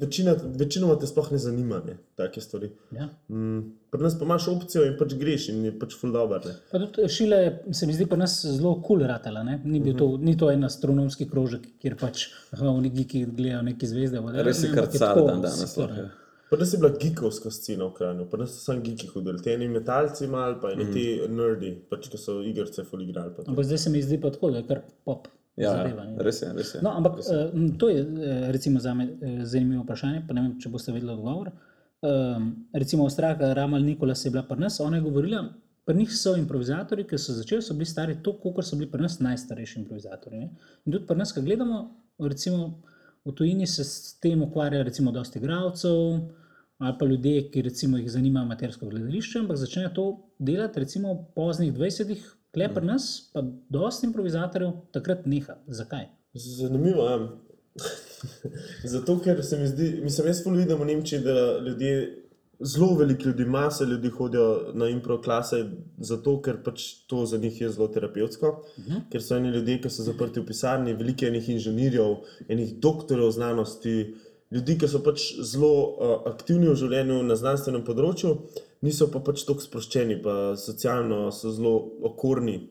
večina, 0.00 0.34
večinoma 0.56 0.96
te 0.98 1.06
sploh 1.06 1.32
ne 1.32 1.38
zanima, 1.38 1.80
ne, 1.86 1.96
take 2.16 2.40
stvari. 2.40 2.70
Ja. 2.96 3.08
Mm, 3.28 3.60
pri 3.90 4.02
nas 4.02 4.16
pa 4.18 4.24
imaš 4.24 4.48
opcijo 4.48 4.84
in 4.86 4.94
pač 4.98 5.12
greš 5.20 5.48
in 5.52 5.64
je 5.68 5.72
pač 5.78 5.96
full 6.00 6.12
dobro. 6.16 6.40
ne. 6.44 6.54
Pa 6.70 6.80
tudi 6.80 7.08
Šila 7.12 7.42
je, 7.42 7.50
se 7.72 7.86
mi 7.86 7.96
zdi, 7.98 8.06
pri 8.06 8.18
nas 8.22 8.38
zelo 8.46 8.74
kul 8.74 8.82
cool 8.86 9.08
ratala. 9.10 9.42
Ne? 9.44 9.60
Ni, 9.64 9.82
bil 9.84 9.96
to, 9.98 10.14
ni 10.16 10.36
to 10.38 10.48
en 10.52 10.64
astronomski 10.64 11.28
krožek, 11.28 11.66
kjer 11.82 11.98
pač 12.00 12.28
aha, 12.54 12.70
oni 12.70 12.92
geeki 12.94 13.26
gledajo 13.26 13.66
neke 13.68 13.90
zvezde. 13.90 14.24
Res 14.48 14.64
je 14.64 14.72
kar 14.72 14.88
car 14.94 15.20
dan 15.26 15.44
danes. 15.44 15.76
lahko. 15.76 16.08
Nas 16.56 16.72
je 16.72 16.78
bila 16.78 16.90
geekovska 17.00 17.50
scena 17.50 17.84
v 17.84 17.92
Kranju, 17.92 18.28
nas 18.38 18.54
so 18.54 18.60
samo 18.64 18.80
geeki 18.80 19.10
hodili, 19.12 19.42
te 19.44 19.52
eni 19.52 19.68
metalci 19.68 20.26
mal, 20.26 20.56
pa 20.62 20.70
eni 20.72 20.86
ti 20.92 21.04
nerdi, 21.28 21.74
pač 21.90 22.08
ki 22.08 22.20
so 22.20 22.38
igrice 22.42 22.84
full 22.88 23.02
igrali. 23.04 23.34
pa 23.36 23.42
to. 23.42 23.50
Ampak 23.52 23.68
zdaj 23.68 23.78
se 23.78 23.90
mi 23.90 24.02
zdi 24.02 24.20
pa 24.20 24.30
tako, 24.30 24.50
da 24.50 24.62
je 24.62 24.68
kar 24.70 24.80
pop. 25.04 25.28
Ja, 25.58 25.72
zadeva, 25.74 26.04
res 26.22 26.42
je, 26.42 26.48
res 26.54 26.74
je. 26.74 26.80
No, 26.86 26.92
ampak 26.94 27.18
uh, 27.18 27.54
to 27.78 27.88
je 27.90 28.00
eh, 28.00 28.52
recimo 28.54 28.80
za 28.80 28.94
me 28.94 29.08
eh, 29.10 29.40
zanimivo 29.42 29.82
vprašanje, 29.82 30.22
pa 30.28 30.36
ne 30.36 30.44
vem, 30.44 30.52
če 30.62 30.70
boste 30.70 30.94
vedeli 30.94 31.12
odgovor. 31.12 31.50
Um, 32.00 32.52
recimo 32.72 33.08
Avstralka 33.08 33.50
Ramal 33.58 33.82
Nikolas 33.82 34.22
je 34.24 34.30
bila 34.30 34.44
pri 34.46 34.60
nas, 34.60 34.78
ona 34.80 35.00
je 35.00 35.02
govorila, 35.02 35.42
pri 35.84 35.96
njih 35.96 36.12
so 36.14 36.36
improvizatori, 36.38 37.06
ki 37.08 37.18
so 37.18 37.34
začeli, 37.34 37.62
so 37.62 37.74
bili 37.74 37.90
stari 37.90 38.14
toliko, 38.22 38.52
kot 38.54 38.68
so 38.68 38.76
bili 38.78 38.90
pri 38.90 39.02
nas 39.02 39.18
najstarejši 39.24 39.80
improvizatori. 39.80 40.38
Ne? 40.38 40.52
In 40.86 40.92
tudi 40.92 41.06
pri 41.08 41.18
nas, 41.18 41.32
ko 41.34 41.42
gledamo, 41.42 41.80
recimo 42.22 42.82
v 43.28 43.34
tujini 43.36 43.66
se 43.66 43.84
s 43.84 44.16
tem 44.20 44.42
ukvarja 44.42 44.82
recimo 44.82 45.12
dosti 45.12 45.38
igralcev. 45.38 46.20
Ali 46.78 46.94
pa 46.98 47.06
ljudje, 47.06 47.50
ki 47.50 47.62
recimo 47.62 47.98
jih 47.98 48.10
zanima 48.10 48.40
amatersko 48.40 48.86
gledališče, 48.86 49.38
ampak 49.38 49.56
začnejo 49.56 49.88
to 49.94 50.04
delati 50.38 50.80
recimo 50.80 51.12
v 51.12 51.24
poznih 51.34 51.72
20-ih, 51.74 52.20
kle 52.54 52.68
pri 52.74 52.86
nas, 52.86 53.08
pa 53.34 53.42
dosti 53.68 54.06
improvizatorjev 54.06 54.76
takrat 54.94 55.26
neha. 55.26 55.56
Zakaj? 55.66 56.06
Zanimivo 56.34 57.08
je. 57.08 57.18
Zato, 58.94 59.18
ker 59.24 59.42
se 59.44 59.58
mi 59.58 59.66
zdi, 59.66 59.88
mislim, 60.04 60.30
jaz 60.30 60.44
bolj 60.44 60.62
vidim 60.62 60.78
v 60.78 60.86
Nemčiji, 60.92 61.20
da 61.26 61.58
ljudje, 61.66 61.98
zelo 62.60 62.94
veliko 62.94 63.28
ljudi, 63.28 63.44
mase 63.44 63.84
ljudi 63.84 64.10
hodijo 64.10 64.72
na 64.74 64.88
impro 64.88 65.20
klase, 65.22 65.64
zato 65.98 66.40
ker 66.42 66.62
pač 66.64 66.84
to 67.06 67.26
za 67.26 67.38
njih 67.38 67.60
je 67.60 67.68
zelo 67.70 67.88
terapevtsko. 67.88 68.48
Uh 68.48 68.84
-huh. 68.84 69.00
Ker 69.10 69.22
so 69.22 69.36
eni 69.36 69.48
ljudje, 69.48 69.80
ki 69.82 69.90
so 69.90 70.02
zaprti 70.02 70.40
v 70.40 70.46
pisarni, 70.46 70.94
veliko 70.94 71.24
je 71.24 71.28
enih 71.28 71.48
inženirjev, 71.48 72.16
enih 72.48 72.74
doktorjev 72.78 73.30
znanosti, 73.30 74.14
ljudi, 74.50 74.78
ki 74.78 74.88
so 74.88 75.02
pač 75.02 75.34
zelo 75.40 75.72
uh, 75.82 76.32
aktivni 76.32 76.68
v 76.68 76.74
življenju 76.74 77.22
na 77.22 77.36
znanstvenem 77.36 77.84
področju, 77.84 78.36
niso 78.80 79.10
pa 79.12 79.20
pač 79.20 79.44
tako 79.44 79.60
sproščeni, 79.60 80.22
pa 80.22 80.56
socialno 80.56 81.30
so 81.30 81.50
zelo 81.50 81.92
okorni. 82.02 82.68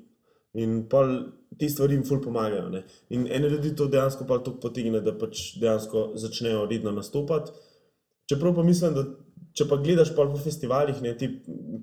In 0.54 0.88
pol 0.90 1.20
te 1.60 1.70
stvari 1.70 1.94
jim 1.94 2.04
ful 2.04 2.22
pomagajo. 2.22 2.70
Ne? 2.70 2.84
In 3.10 3.28
ene 3.32 3.50
ljudi 3.50 3.76
to 3.76 3.88
dejansko 3.88 4.26
pa 4.26 4.38
tako 4.38 4.58
potegne, 4.60 5.02
da 5.02 5.14
pač 5.14 5.60
dejansko 5.62 6.12
začnejo 6.16 6.66
redno 6.66 6.92
nastopati. 6.92 7.52
Čeprav 8.30 8.56
pa 8.56 8.64
mislim, 8.64 8.94
da 8.94 9.04
če 9.58 9.66
pa 9.70 9.80
gledaš 9.82 10.12
pol 10.16 10.30
po 10.32 10.40
festivalih, 10.42 11.00
ne 11.02 11.14
ti 11.18 11.30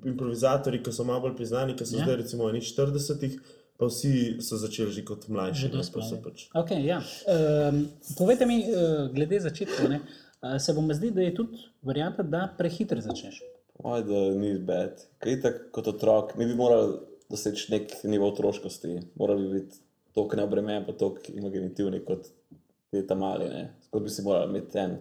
improvizatori, 0.06 0.82
ki 0.84 0.92
so 0.94 1.06
malo 1.08 1.24
bolj 1.26 1.36
priznani, 1.40 1.74
ki 1.78 1.86
so 1.86 1.98
Ja. 1.98 2.04
zdaj 2.06 2.20
recimo 2.22 2.46
v 2.46 2.54
enih 2.54 2.66
40-ih, 2.68 3.38
pa 3.80 3.88
vsi 3.90 4.12
so 4.44 4.58
začeli 4.60 4.92
že 4.94 5.02
kot 5.06 5.26
mlajši. 5.28 5.70
Že 5.72 5.90
pa 5.94 6.02
so 6.06 6.20
pač. 6.22 6.46
Okay, 6.54 6.84
ja. 6.86 7.00
um, 7.26 7.88
povejte 8.18 8.46
mi, 8.46 8.60
uh, 8.70 9.08
glede 9.14 9.40
začetka, 9.42 9.88
ne, 9.90 9.98
uh, 10.42 10.54
se 10.62 10.72
vam 10.76 10.92
zdi, 10.94 11.10
da 11.10 11.26
je 11.26 11.34
tudi 11.34 11.64
varianta, 11.82 12.22
da 12.22 12.46
prehitro 12.58 13.02
začneš. 13.02 13.42
Oj, 13.82 14.04
da 14.06 14.20
ni 14.38 14.54
bed. 14.62 15.02
Kaj 15.18 15.40
tako 15.42 15.64
kot 15.74 15.90
otrok, 15.96 16.36
mi 16.38 16.46
bi 16.46 16.54
morali 16.54 16.94
doseči 17.30 17.72
nek 17.74 17.90
nivo 18.06 18.28
otroškosti, 18.30 19.00
morali 19.18 19.48
bi 19.48 19.58
biti 19.58 19.82
tako 20.14 20.38
neobremenjeni, 20.38 20.86
pa 20.86 20.94
tako 20.94 21.34
imaginativni 21.34 22.04
kot 22.06 22.30
te 22.94 23.02
tam 23.08 23.24
mali. 23.26 23.48
ne. 23.50 23.64
Kot 23.90 24.06
bi 24.06 24.14
si 24.14 24.22
morali 24.22 24.54
imeti 24.54 24.78
en 24.78 24.94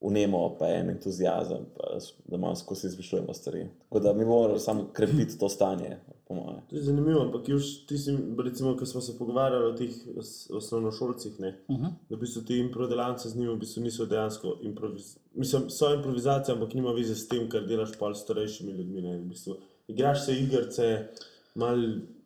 unemo, 0.00 0.56
pa 0.58 0.68
en 0.68 0.90
entuzijazem, 0.90 1.64
pa, 1.76 1.98
da 2.26 2.36
malo 2.36 2.54
skozi 2.54 2.86
izmišljujemo 2.86 3.34
stvari. 3.34 3.66
Tako 3.82 4.00
da 4.00 4.12
mi 4.12 4.24
bomo 4.24 4.40
morali 4.40 4.60
samo 4.60 4.88
krepiti 4.92 5.38
to 5.38 5.48
stanje, 5.48 5.96
po 6.28 6.34
mojem. 6.34 6.60
To 6.70 6.76
je 6.76 6.82
zanimivo, 6.82 7.20
ampak 7.20 7.48
už 7.48 7.86
ti 7.86 7.98
si, 7.98 8.18
recimo, 8.44 8.76
ko 8.76 8.86
smo 8.86 9.00
se 9.00 9.18
pogovarjali 9.18 9.66
o 9.66 9.72
teh 9.76 9.90
os- 10.16 10.50
osnovnošolcih, 10.56 11.40
ne, 11.40 11.60
Uh 11.68 11.76
-huh. 11.76 11.90
da 12.10 12.16
v 12.16 12.20
bistvu 12.20 12.42
ti 12.42 12.58
improdelance 12.58 13.28
z 13.28 13.36
njimi 13.36 13.52
v 13.52 13.58
bistvu 13.58 13.82
niso 13.82 14.06
dejansko 14.06 14.58
improvizacije. 14.62 15.22
Mislim, 15.34 15.70
so 15.70 15.94
improvizacije, 15.94 16.54
ampak 16.54 16.74
nima 16.74 16.92
veze 16.92 17.14
s 17.14 17.28
tem, 17.28 17.48
kar 17.48 17.66
delaš 17.66 17.88
pa 17.98 18.14
s 18.14 18.18
starejšimi 18.18 18.72
ljudmi. 18.72 19.02
Ne, 19.02 19.18
v 19.18 19.24
bistvu. 19.24 19.54
Igraš 19.88 20.24
se 20.26 20.38
igrice, 20.38 21.06
mal 21.54 21.76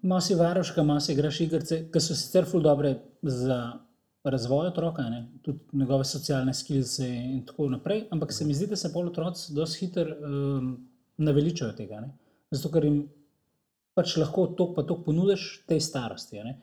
Malo 0.02 0.20
si 0.20 0.34
varoška, 0.34 0.82
malo 0.82 1.00
si 1.00 1.12
igraš 1.12 1.40
igrice, 1.40 1.88
ki 1.92 2.00
so 2.00 2.14
sicer 2.14 2.44
ful 2.44 2.60
dobre 2.62 2.98
za 3.22 3.72
razvoj 4.24 4.66
otroka, 4.66 5.02
ne? 5.10 5.28
tudi 5.42 5.58
njegove 5.72 6.04
socialne 6.04 6.54
skilse 6.54 7.08
in 7.08 7.42
tako 7.46 7.68
naprej, 7.68 8.04
ampak 8.10 8.32
se 8.32 8.44
mi 8.44 8.54
zdi, 8.54 8.66
da 8.70 8.76
se 8.76 8.92
pol 8.92 9.08
otroci 9.10 9.54
dosti 9.54 9.86
hitro 9.86 10.04
um, 10.04 10.68
naveličajo 11.18 11.72
tega. 11.78 12.00
Ne? 12.00 12.12
Zato, 12.50 12.70
ker 12.70 12.86
jim 12.86 13.00
pač 13.98 14.16
lahko 14.16 14.46
to 14.58 14.68
pa 14.74 14.86
to 14.86 15.00
ponudiš 15.04 15.64
tej 15.68 15.80
starosti. 15.80 16.44
Ne? 16.44 16.60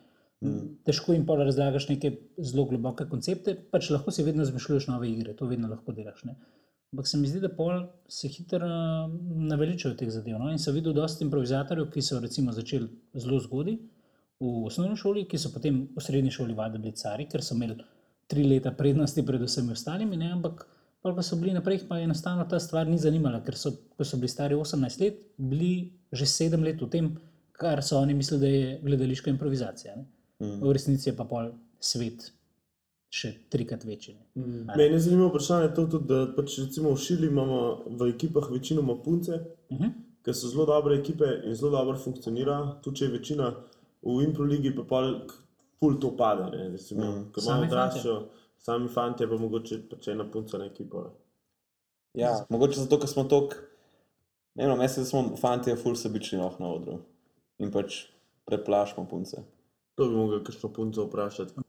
težko 0.88 1.12
jim 1.12 1.26
pa 1.28 1.34
razlagaš 1.36 1.90
neke 1.90 2.14
zelo 2.38 2.64
globoke 2.70 3.04
koncepte, 3.10 3.52
pač 3.70 3.90
lahko 3.92 4.12
si 4.14 4.24
vedno 4.24 4.46
izmišljuješ 4.46 4.86
nove 4.88 5.10
igre, 5.10 5.34
to 5.36 5.44
vedno 5.46 5.68
lahko 5.68 5.92
delaš. 5.92 6.22
Ne? 6.24 6.36
Ampak 6.94 7.06
se 7.06 7.18
mi 7.20 7.28
zdi, 7.28 7.42
da 7.44 7.50
pol 7.54 7.84
se 8.08 8.28
hitro 8.32 8.66
uh, 8.66 9.12
naveličajo 9.52 9.98
teh 10.00 10.08
zadev. 10.10 10.38
No? 10.40 10.48
In 10.50 10.58
sem 10.58 10.74
videl 10.74 10.96
dosta 10.96 11.24
improvizatorjev, 11.26 11.90
ki 11.92 12.02
so 12.02 12.22
recimo 12.24 12.56
začeli 12.56 12.88
zelo 13.12 13.38
zgodaj 13.44 13.76
v 14.40 14.66
osnovni 14.66 14.96
šoli, 14.96 15.26
ki 15.28 15.38
so 15.38 15.50
potem 15.52 15.82
v 15.96 16.02
srednji 16.02 16.30
šoli 16.32 16.54
vadili 16.56 16.82
bili 16.82 16.96
cari, 16.96 17.26
ker 17.28 17.42
so 17.44 17.54
imeli 17.54 17.76
tri 18.30 18.44
leta 18.48 18.72
prednosti 18.72 19.22
pred 19.26 19.42
vsemi 19.42 19.72
ostalimi, 19.72 20.16
ne? 20.16 20.32
ampak 20.32 20.64
pol 21.02 21.14
pa 21.16 21.22
so 21.22 21.36
bili 21.36 21.52
naprej, 21.52 21.84
pa 21.88 21.98
enostavno 22.00 22.44
ta 22.48 22.60
stvar 22.60 22.88
ni 22.88 22.98
zanimala, 22.98 23.42
ker 23.44 23.56
so, 23.56 23.72
ko 23.96 24.04
so 24.04 24.16
bili 24.16 24.28
stari 24.32 24.54
18 24.56 25.00
let, 25.04 25.20
bili 25.36 25.92
že 26.12 26.26
sedem 26.26 26.64
let 26.64 26.80
v 26.80 26.88
tem, 26.90 27.10
kar 27.52 27.82
so 27.84 27.98
oni 28.00 28.14
mislili, 28.14 28.40
da 28.40 28.48
je 28.48 28.78
gledališka 28.82 29.30
improvizacija. 29.30 29.96
Ne? 29.96 30.06
V 30.40 30.72
resnici 30.72 31.10
je 31.10 31.16
pa 31.16 31.24
pol 31.28 31.52
svet 31.80 32.30
še 33.12 33.34
trikrat 33.52 33.84
večji. 33.84 34.14
ne. 34.34 34.74
Meni 34.76 34.94
je 34.94 35.00
zanimivo 35.04 35.28
vprašanje 35.28 35.74
to, 35.74 35.84
tudi, 35.86 36.08
da 36.08 36.32
pač 36.36 36.58
recimo 36.62 36.94
v 36.94 37.00
Šili 37.02 37.26
imamo 37.28 37.58
v 37.98 38.08
ekipah 38.14 38.48
večinoma 38.50 38.96
punce, 39.04 39.40
Uh 39.70 39.78
-huh. 39.78 39.90
ki 40.24 40.32
so 40.34 40.48
zelo 40.48 40.66
dobre 40.66 40.96
ekipe 40.98 41.24
in 41.46 41.54
zelo 41.54 41.70
dobro 41.70 41.98
funkcionirajo. 41.98 42.80
Tudi 42.82 42.96
če 42.96 43.04
je 43.04 43.10
večina 43.10 43.52
v 44.02 44.22
Improligi, 44.24 44.74
pa 44.76 44.84
pol 44.88 45.14
ful 45.80 45.98
to 46.00 46.12
pade. 46.16 46.50
Ne, 46.56 46.68
recimo, 46.68 47.04
mm. 47.04 47.32
Ko 47.32 47.40
Sami 47.40 47.66
imamo 47.66 47.70
fantje. 47.70 48.00
odraščajo, 48.00 48.18
sami 48.58 48.88
fanti, 48.88 49.26
pa 49.26 49.40
mogoče 49.40 49.80
pač 49.90 50.08
ena 50.12 50.26
punca 50.30 50.58
na 50.60 50.68
ekipo. 50.68 51.04
Ne. 51.06 51.10
Ja, 52.22 52.34
mogoče 52.50 52.80
zato, 52.80 52.98
ker 53.00 53.08
smo 53.08 53.24
tako, 53.30 53.62
ne 54.58 54.66
vem, 54.66 54.78
mislim, 54.78 55.04
da 55.04 55.10
smo 55.10 55.36
fanti 55.40 55.76
ful 55.78 55.96
sebični 55.96 56.40
noh 56.40 56.58
na 56.60 56.72
odru 56.74 56.98
in 57.60 57.70
pač 57.72 58.02
preplašmo 58.48 59.06
punce. 59.08 59.44
To 60.00 60.08
bi 60.08 60.16
mogli 60.16 60.40
kakšno 60.44 60.72
punco 60.72 61.04
vprašati. 61.06 61.62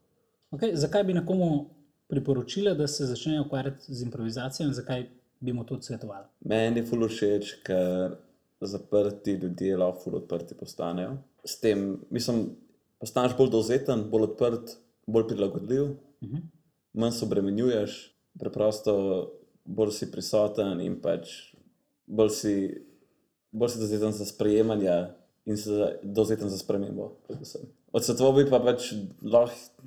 Okay, 0.51 0.75
zakaj 0.75 1.03
bi 1.07 1.13
nekomu 1.15 1.69
priporočila, 2.11 2.73
da 2.75 2.87
se 2.87 3.05
začne 3.07 3.41
ukvarjati 3.41 3.93
z 3.93 4.03
improvizacijo 4.03 4.67
in 4.67 4.73
zakaj 4.75 5.05
bi 5.39 5.53
mu 5.53 5.63
to 5.63 5.77
svetovala? 5.81 6.27
Meni 6.45 6.81
je 6.81 6.87
ful 6.89 7.07
všeč, 7.07 7.53
ker 7.63 8.17
zaprti 8.61 9.37
ljudje 9.39 9.77
lahko 9.77 10.03
ful 10.03 10.17
odprti 10.19 10.57
postanejo. 10.57 11.15
S 11.43 11.59
tem, 11.59 11.79
mislim, 12.09 12.55
postaneš 12.99 13.35
bolj 13.35 13.49
dovzeten, 13.49 14.03
bolj 14.05 14.23
odprt, 14.23 14.75
bolj 15.07 15.27
prilagodljiv, 15.27 15.83
uh 15.83 15.97
Mhm. 16.21 16.35
-huh. 16.35 16.41
manj 16.93 17.11
se 17.11 17.25
obremenjuješ, 17.25 17.95
preprosto 18.39 18.93
bolj 19.65 19.91
si 19.91 20.11
prisoten 20.11 20.81
in 20.81 21.01
pač 21.01 21.29
bolj 22.07 22.29
si, 22.29 22.53
bolj 23.51 23.69
si 23.69 23.79
dovzeten 23.79 24.11
za 24.11 24.25
sprejemanje 24.25 25.07
in 25.45 25.57
si 25.57 25.69
za- 25.69 25.93
dovzeten 26.03 26.49
za 26.49 26.57
spremembo. 26.57 27.15
predvsem. 27.27 27.61
Odsvetoval 27.91 28.33
bi 28.33 28.49
pa 28.49 28.59
pač 28.59 28.93
lahko, 29.23 29.83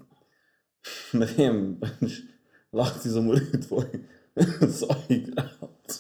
ne 1.15 1.27
vem, 1.29 1.77
pač, 1.77 2.13
lahko 2.73 2.99
ti 2.99 3.09
zamori 3.09 3.41
tvoj 3.61 3.87
soigralec. 4.79 5.91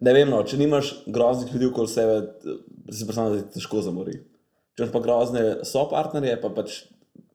Ne 0.00 0.12
vem, 0.16 0.30
no, 0.32 0.40
če 0.46 0.56
nimaš 0.60 0.92
groznih 1.06 1.52
ljudi 1.52 1.68
okoli 1.68 1.90
sebe, 1.92 2.20
si 2.90 3.06
predstavljam, 3.06 3.34
da 3.36 3.42
ti 3.44 3.58
težko 3.58 3.82
zamori. 3.84 4.16
Če 4.76 4.84
imaš 4.84 4.92
pa 4.94 5.02
grozne 5.04 5.42
sopartnerje, 5.68 6.38
pa 6.40 6.52
pač 6.56 6.78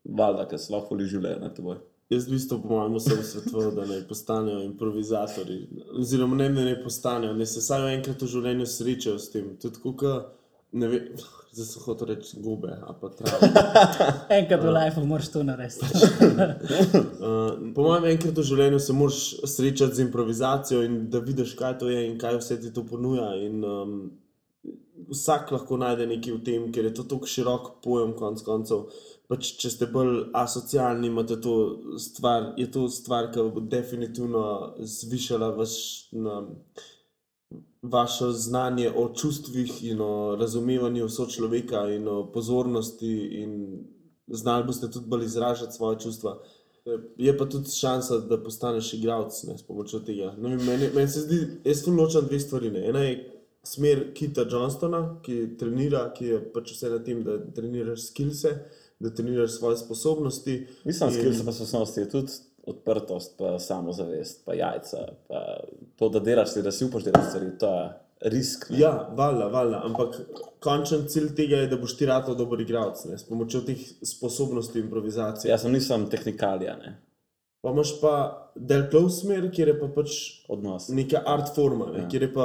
valjda, 0.06 0.48
ker 0.50 0.62
se 0.62 0.74
lahko 0.74 0.96
voli 0.96 1.10
življenje 1.10 1.44
na 1.44 1.52
teboj. 1.54 1.78
Jaz 2.14 2.28
v 2.28 2.36
bistvu, 2.36 2.60
po 2.62 2.70
mojem, 2.70 2.98
vsem 3.00 3.22
svetoval, 3.26 3.72
da 3.74 3.86
naj 3.90 4.04
postanejo 4.10 4.60
improvizatori. 4.66 5.60
Oziroma, 5.98 6.38
ne, 6.38 6.52
da 6.54 6.66
ne 6.68 6.76
postanejo, 6.82 7.34
da 7.38 7.48
se 7.50 7.64
vsaj 7.64 7.88
enkrat 7.96 8.22
v 8.22 8.30
življenju 8.30 8.68
srečajo 8.70 9.22
s 9.22 9.32
tem. 9.34 9.48
Tudi, 9.62 9.82
ko, 9.82 9.94
ka, 9.98 10.12
ne 10.76 10.90
vem, 10.92 11.08
zdaj 11.56 11.68
sem 11.70 11.86
hotel 11.86 12.12
reči 12.12 12.42
gube. 12.44 12.74
Enkrat 14.38 14.60
v 14.64 14.74
lifeu 14.76 15.06
moraš 15.08 15.32
to 15.34 15.46
narediti. 15.48 15.88
Uh, 15.88 17.56
po 17.76 17.88
mojem, 17.88 18.12
enkrat 18.12 18.36
v 18.36 18.46
življenju 18.52 18.84
se 18.84 18.98
moraš 18.98 19.22
srečati 19.56 19.96
z 19.96 20.06
improvizacijo 20.10 20.84
in 20.86 21.06
da 21.10 21.24
vidiš, 21.24 21.56
kaj 21.60 21.80
to 21.82 21.90
je 21.94 22.06
in 22.10 22.20
kaj 22.22 22.42
vse 22.42 22.60
ti 22.62 22.74
to 22.76 22.86
ponuja. 22.88 23.32
In, 23.48 23.64
um, 23.64 23.98
vsak 25.10 25.52
lahko 25.52 25.78
najde 25.78 26.08
nekaj 26.10 26.34
v 26.34 26.42
tem, 26.46 26.66
ker 26.74 26.88
je 26.88 26.94
to 26.98 27.06
tako 27.10 27.30
širok 27.30 27.70
pojem, 27.84 28.16
konc 28.18 28.42
koncev. 28.46 28.88
Pač, 29.30 29.56
če 29.62 29.72
ste 29.74 29.88
bolj 29.90 30.30
asocialni, 30.38 31.10
imate 31.10 31.38
to 31.42 31.56
stvar, 32.02 32.54
je 32.60 32.68
to 32.72 32.86
stvar, 32.94 33.32
ki 33.34 33.48
bo 33.54 33.64
definitivno 33.70 34.76
zvišala 34.80 35.50
vaš, 35.58 35.78
na, 36.14 36.44
vaše 37.82 38.26
znanje 38.32 38.92
o 38.96 39.10
čustvih 39.14 39.84
in 39.84 40.02
o 40.02 40.36
razumevanju 40.40 41.10
sočloveka 41.10 41.88
in 41.90 42.08
o 42.08 42.32
pozornosti, 42.32 43.14
in 43.42 43.84
znali 44.28 44.64
boste 44.64 44.92
tudi 44.92 45.08
bolj 45.08 45.26
izražati 45.26 45.76
svoje 45.76 46.00
čustva. 46.00 46.40
Je 47.18 47.38
pa 47.38 47.46
tudi 47.50 47.70
šansa, 47.70 48.18
da 48.18 48.44
postaneš 48.44 48.94
igralec 48.94 49.44
ne, 49.44 49.58
s 49.58 49.64
pomočjo 49.64 50.00
tega. 50.00 50.36
Ne 50.38 50.56
vem, 50.56 50.66
Meni, 50.66 50.90
meni 50.96 51.08
se 51.08 51.22
zdi, 51.22 51.40
jaz 51.66 51.84
tu 51.84 51.92
ločam 51.92 52.26
dve 52.26 52.40
stvari. 52.40 52.72
Ne. 52.72 52.90
Ena 52.90 53.00
je 53.00 53.42
smer 53.64 54.14
Kita 54.14 54.46
Johnstona, 54.52 55.20
ki 55.26 55.58
trenira, 55.60 56.12
ki 56.14 56.26
je 56.26 56.42
pač 56.54 56.76
vse 56.76 56.90
na 56.90 57.00
tem, 57.04 57.24
da 57.26 57.40
treniraš 57.56 58.10
skillse, 58.12 58.52
da 59.00 59.10
treniraš 59.10 59.58
svoje 59.58 59.78
sposobnosti. 59.78 60.68
Mislim, 60.86 61.10
In- 61.10 61.16
skills 61.16 61.46
pa 61.46 61.52
sposobnosti 61.52 62.00
je 62.00 62.10
tudi 62.10 62.32
odprtost, 62.68 63.36
pa 63.38 63.60
samozavest, 63.60 64.42
pa 64.46 64.54
jajca, 64.54 65.06
pa 65.28 65.44
to, 65.96 66.10
da 66.10 66.20
delaš, 66.20 66.50
stvari, 66.50 66.66
da 66.66 66.72
si 66.72 66.86
upaš 66.86 67.04
delati 67.04 67.30
stvari, 67.30 67.52
to 67.60 67.72
je 67.74 67.90
risk. 68.32 68.70
ne. 68.70 68.80
Ja, 68.80 69.10
valjda, 69.18 69.48
valjda, 69.48 69.82
ampak 69.86 70.20
končen 70.64 71.08
cilj 71.08 71.34
tega 71.36 71.64
je, 71.64 71.68
da 71.68 71.78
boš 71.78 71.98
ti 71.98 72.06
rado 72.06 72.36
dober 72.36 72.62
igralec 72.62 73.06
s 73.06 73.24
pomočjo 73.30 73.62
teh 73.68 73.82
sposobnosti 74.02 74.80
improvizacije. 74.80 75.52
Jaz 75.52 75.62
sem 75.62 75.76
nisem 75.76 76.10
tehnikalija, 76.10 76.78
ne, 76.82 76.98
Pa 77.66 77.72
imaš 77.74 77.96
pa 77.98 78.12
del 78.56 78.84
close 78.92 79.24
smer, 79.24 79.48
kjer 79.50 79.72
je 79.72 79.74
pa 79.80 79.88
pač 79.90 80.16
odnos. 80.54 80.86
neka 80.94 81.24
art 81.26 81.48
forma, 81.56 81.88
ne, 81.96 82.04
ja. 82.04 82.10
kjer 82.12 82.28
je 82.28 82.34
pa 82.34 82.44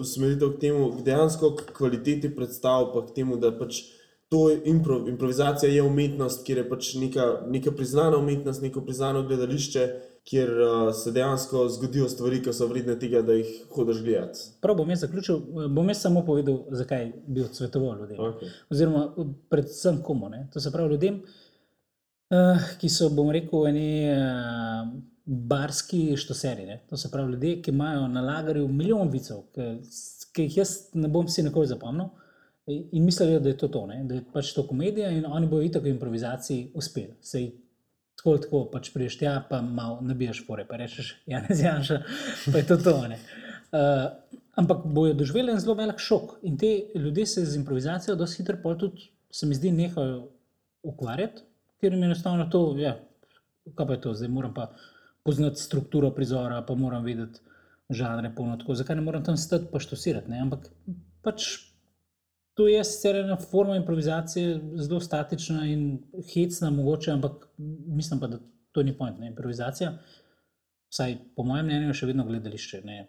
usmeritev 0.00 0.54
k 0.54 0.60
temu, 0.62 0.86
k 0.94 1.04
dejansko 1.04 1.50
k 1.58 1.66
kvaliteti 1.76 2.30
predstav, 2.32 2.86
pa 2.94 3.02
k 3.04 3.12
temu, 3.18 3.36
da 3.36 3.50
pač 3.52 3.82
to 4.28 4.50
je 4.50 4.60
improv, 4.64 5.08
improvizacija 5.08 5.72
je 5.72 5.82
umetnost, 5.82 6.46
kjer 6.46 6.58
je 6.58 6.68
pač 6.68 6.94
neka, 6.94 7.26
neka 7.50 7.72
priznana 7.72 8.18
umetnost, 8.18 8.62
neko 8.62 8.80
priznano 8.80 9.22
gledališče, 9.22 9.88
kjer 10.24 10.50
uh, 10.50 10.94
se 10.96 11.12
dejansko 11.12 11.68
zgodijo 11.68 12.08
stvari, 12.08 12.40
ki 12.42 12.52
so 12.56 12.66
vredne 12.66 12.96
tega, 12.98 13.20
da 13.22 13.36
jih 13.36 13.50
hodiš 13.74 14.00
gledati. 14.02 14.46
Prav 14.64 14.76
bom 14.76 14.90
jaz 14.90 15.04
zaključil, 15.04 15.40
bom 15.68 15.88
jaz 15.88 16.00
samo 16.00 16.24
povedal, 16.24 16.62
zakaj 16.72 17.10
bi 17.26 17.44
odsvetoval 17.44 17.98
ljudem. 18.00 18.18
Okay. 18.18 18.52
Oziroma, 18.72 19.04
predvsem 19.52 20.00
komu. 20.02 20.28
Ne? 20.32 20.46
To 20.52 20.60
se 20.60 20.72
pravi 20.72 20.96
ljudem, 20.96 21.20
uh, 22.32 22.70
ki 22.80 22.88
so, 22.88 23.10
bom 23.12 23.30
rekel, 23.36 23.68
eni 23.68 23.88
uh, 24.14 24.88
barski 25.24 26.16
štoseri. 26.16 26.66
Ne? 26.66 26.80
To 26.88 26.96
se 26.96 27.10
pravi 27.12 27.32
ljudje, 27.32 27.60
ki 27.62 27.70
imajo 27.70 28.08
na 28.08 28.24
lagerju 28.24 28.68
milijon 28.68 29.12
vicev, 29.12 29.44
ki, 29.52 29.70
ki 30.32 30.48
jih 30.48 30.62
jaz 30.62 30.76
ne 30.94 31.12
bom 31.12 31.28
si 31.28 31.44
nikoli 31.44 31.68
zapomnil. 31.68 32.08
In 32.66 33.04
mislijo, 33.04 33.40
da 33.40 33.48
je 33.48 33.56
to 33.60 33.68
to, 33.68 33.86
ne? 33.86 33.98
da 34.08 34.14
je 34.14 34.24
pač 34.32 34.54
to 34.56 34.62
komedija, 34.66 35.10
in 35.12 35.26
oni 35.26 35.46
bojo 35.46 35.66
itak 35.66 35.82
v 35.84 35.92
improvizaciji 35.92 36.70
uspeli. 36.74 37.16
Sej 37.20 37.50
tako 38.16 38.30
ali 38.30 38.40
tako 38.40 38.60
pač 38.72 38.88
priješ 38.94 39.18
tja, 39.20 39.34
pa 39.50 39.60
malo 39.62 39.98
nabiješ 40.00 40.46
fore, 40.46 40.64
pa 40.64 40.78
rečeš, 40.80 41.10
ja, 41.26 41.42
ne 41.44 41.56
zjanša, 41.56 41.98
pa 42.52 42.58
je 42.58 42.66
to 42.66 42.76
to. 42.80 42.94
ne. 43.08 43.18
Uh, 43.74 44.38
ampak 44.56 44.86
bojo 44.86 45.14
doživeli 45.18 45.52
en 45.52 45.60
zelo 45.60 45.74
velik 45.74 45.98
šok. 46.00 46.38
In 46.48 46.56
te 46.58 46.70
ljudje 46.94 47.26
se 47.26 47.44
z 47.44 47.58
improvizacijo 47.58 48.16
dosti 48.16 48.42
hitro 48.42 48.56
pol 48.62 48.78
tudi, 48.78 49.10
se 49.30 49.46
mi 49.46 49.54
zdi, 49.54 49.72
nehajo 49.72 50.28
ukvarjati, 50.82 51.42
ker 51.80 51.92
jim 51.92 52.02
je 52.02 52.12
enostavno 52.12 52.46
to, 52.50 52.62
ja, 52.78 52.94
kaj 53.74 53.86
pa 53.86 53.98
je 53.98 54.00
to, 54.00 54.14
zdaj 54.14 54.30
moram 54.30 54.54
pa 54.54 54.70
poznati 55.24 55.60
strukturo 55.60 56.14
prizora, 56.14 56.62
pa 56.62 56.74
moram 56.74 57.04
vedeti 57.04 57.40
žanre, 57.90 58.30
polno 58.36 58.56
tako, 58.56 58.76
zakaj 58.78 58.96
ne 58.96 59.02
moram 59.04 59.24
tam 59.24 59.36
stati 59.36 59.68
pa 59.72 59.80
štosirati. 59.80 60.30
Ne? 60.30 60.40
Ampak 60.46 60.68
pač 61.24 61.48
to 62.54 62.68
je 62.68 62.84
sicer 62.84 63.16
ena 63.16 63.36
forma 63.36 63.76
improvizacije, 63.76 64.60
zelo 64.74 65.00
statična 65.00 65.66
in 65.66 66.02
hecna, 66.34 66.70
mogoče, 66.70 67.10
ampak 67.10 67.48
mislim 67.86 68.20
pa, 68.20 68.26
da 68.26 68.38
to 68.72 68.82
ni 68.82 68.98
point. 68.98 69.18
Ne? 69.18 69.26
Improvizacija, 69.26 69.98
vsaj 70.90 71.16
po 71.36 71.42
mojem 71.42 71.66
mnenju, 71.66 71.90
je 71.90 71.94
še 71.94 72.06
vedno 72.06 72.24
gledališče. 72.24 72.80
Ne? 72.84 73.06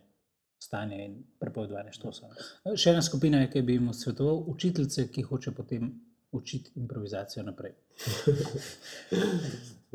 Stanje 0.65 0.97
in 1.05 1.17
prepovedovanje 1.39 1.91
štosa. 1.93 2.29
Še 2.73 2.95
ena 2.95 3.01
skupina 3.05 3.43
je, 3.43 3.49
ki 3.53 3.61
bi 3.61 3.75
jim 3.75 3.91
svetoval, 3.93 4.39
učiteljice, 4.49 5.09
ki 5.13 5.25
hoče 5.27 5.51
potem 5.53 5.91
učiti 6.33 6.71
improvizacijo 6.81 7.45
naprej. 7.45 7.75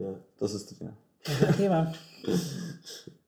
Ja. 0.00 0.14
To 0.38 0.48
se 0.48 0.58
strinjam. 0.58 0.94
Zahteva. 1.40 1.80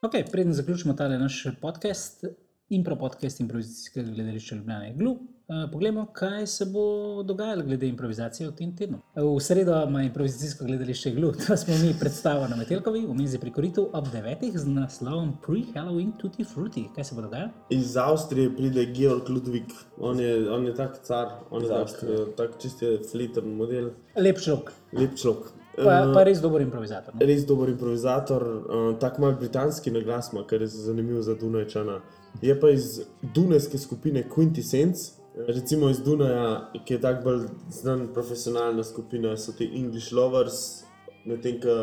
Ok, 0.00 0.12
preden 0.30 0.52
zaključimo 0.56 0.94
ta 0.96 1.08
naš 1.08 1.44
podcast, 1.60 2.24
impro 2.70 2.96
podcast 2.96 3.40
improvizacijskega 3.40 4.10
gledališča 4.10 4.54
Ljubljana 4.54 4.84
je 4.84 4.94
glu. 4.94 5.10
Uh, 5.50 5.70
poglejmo, 5.72 6.06
kaj 6.12 6.46
se 6.46 6.64
bo 6.64 7.22
dogajalo 7.22 7.62
glede 7.62 7.88
improvizacije 7.88 8.48
v 8.48 8.52
tem 8.54 8.76
tednu. 8.76 8.98
V 9.16 9.40
sredo 9.40 9.74
ima 9.88 10.02
improvizacijsko 10.02 10.64
gledališče 10.64 11.10
Glu, 11.10 11.32
to 11.32 11.56
smo 11.56 11.74
mi 11.74 11.94
predstavili 12.00 12.50
na 12.50 12.56
Metelkovi, 12.56 13.06
v 13.06 13.14
mizi 13.14 13.38
pri 13.38 13.50
Koritu 13.50 13.88
ob 13.92 14.06
9. 14.06 14.56
z 14.56 14.68
naslovom 14.68 15.32
Pre-Halloween 15.46 16.12
Tutti 16.18 16.44
Frutti. 16.44 16.84
Kaj 16.94 17.04
se 17.04 17.14
bo 17.14 17.22
dogajalo? 17.22 17.50
Iz 17.70 17.96
Avstrije 17.96 18.56
pride 18.56 18.86
Georg 18.94 19.28
Ludwig, 19.28 19.74
on 19.98 20.20
je, 20.20 20.50
on 20.50 20.66
je 20.66 20.74
tak 20.74 21.02
car, 21.02 21.26
on 21.50 21.64
je 21.64 21.66
Iz 21.66 21.92
tak, 21.92 22.04
eh, 22.10 22.24
tak 22.36 22.50
čiste 22.62 22.98
fleten 23.10 23.56
model, 23.56 23.90
Lep 24.16 24.38
človek, 24.38 24.70
lep 24.92 25.18
človek. 25.18 25.50
pa, 25.76 25.82
Eh, 25.82 26.14
pa 26.14 26.22
res 26.22 26.40
dober 26.40 26.60
improvizator. 26.62 27.14
No? 27.14 27.26
Res 27.26 27.46
dober 27.46 27.68
improvizator, 27.68 28.42
uh, 28.42 28.98
tako 28.98 29.20
malo 29.20 29.36
britanski 29.36 29.90
naglas 29.90 30.32
ima, 30.32 30.46
kar 30.46 30.60
je 30.60 30.66
zanimivo 30.66 31.22
za 31.22 31.34
Dunajčana. 31.34 32.00
Je 32.42 32.54
pa 32.60 32.70
iz 32.70 33.00
dunajske 33.34 33.78
skupine 33.78 34.24
Quintessence, 34.34 35.20
recimo 35.48 35.88
iz 35.90 36.00
Dunaja, 36.00 36.70
ki 36.84 36.94
je 36.94 37.00
tako 37.00 37.24
bolj 37.24 37.42
znan 37.70 38.08
profesionalna 38.14 38.84
skupina, 38.84 39.36
so 39.36 39.52
ti 39.52 39.70
English 39.76 40.12
Lovers, 40.12 40.84
medtem 41.24 41.60
ko 41.60 41.76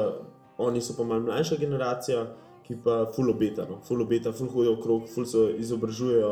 oni 0.58 0.82
so 0.82 0.96
pa 0.98 1.04
malo 1.04 1.28
mlajša 1.28 1.60
generacija, 1.60 2.26
ki 2.68 2.80
pa 2.84 3.06
full 3.16 3.30
obeta, 3.32 3.68
no, 3.70 3.80
full 3.88 4.02
obeta, 4.02 4.34
full 4.36 4.50
hodijo 4.52 4.74
okrog, 4.80 5.06
full 5.14 5.26
se 5.26 5.44
izobražujejo 5.60 6.32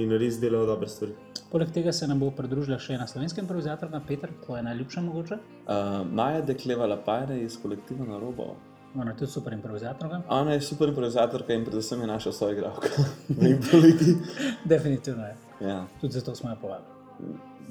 in 0.00 0.12
res 0.20 0.38
delajo 0.40 0.66
dobre 0.68 0.88
stvari. 0.88 1.16
Poleg 1.50 1.70
tega 1.72 1.92
se 1.92 2.06
nam 2.08 2.20
bo 2.20 2.30
pridružila 2.36 2.78
še 2.82 2.96
ena 2.96 3.06
slovenska 3.08 3.42
improvizatorka, 3.42 4.00
Peter, 4.08 4.32
tvoja 4.44 4.62
najljubša 4.66 5.02
mogoče. 5.04 5.38
Uh, 5.66 6.00
Maja 6.08 6.40
Dekleva 6.48 6.88
Lapajne 6.90 7.42
iz 7.44 7.58
kolektiva 7.62 8.08
na 8.08 8.18
robo. 8.20 8.54
Ona 8.96 9.10
je 9.10 9.16
tudi 9.16 9.30
super 9.30 9.52
improvizatorka. 9.52 10.22
Ona 10.28 10.52
je 10.52 10.60
super 10.60 10.88
improvizatorka 10.88 11.54
in 11.54 11.64
predvsem 11.64 12.00
je 12.00 12.06
naša 12.06 12.32
soigralka 12.32 12.88
v 13.40 13.50
improligi. 13.50 14.16
Definitivno 14.64 15.26
je. 15.26 15.36
Ja, 15.60 15.84
Tudi 16.00 16.12
zato 16.12 16.34
smo 16.34 16.50
jo 16.50 16.56
povabili. 16.60 16.92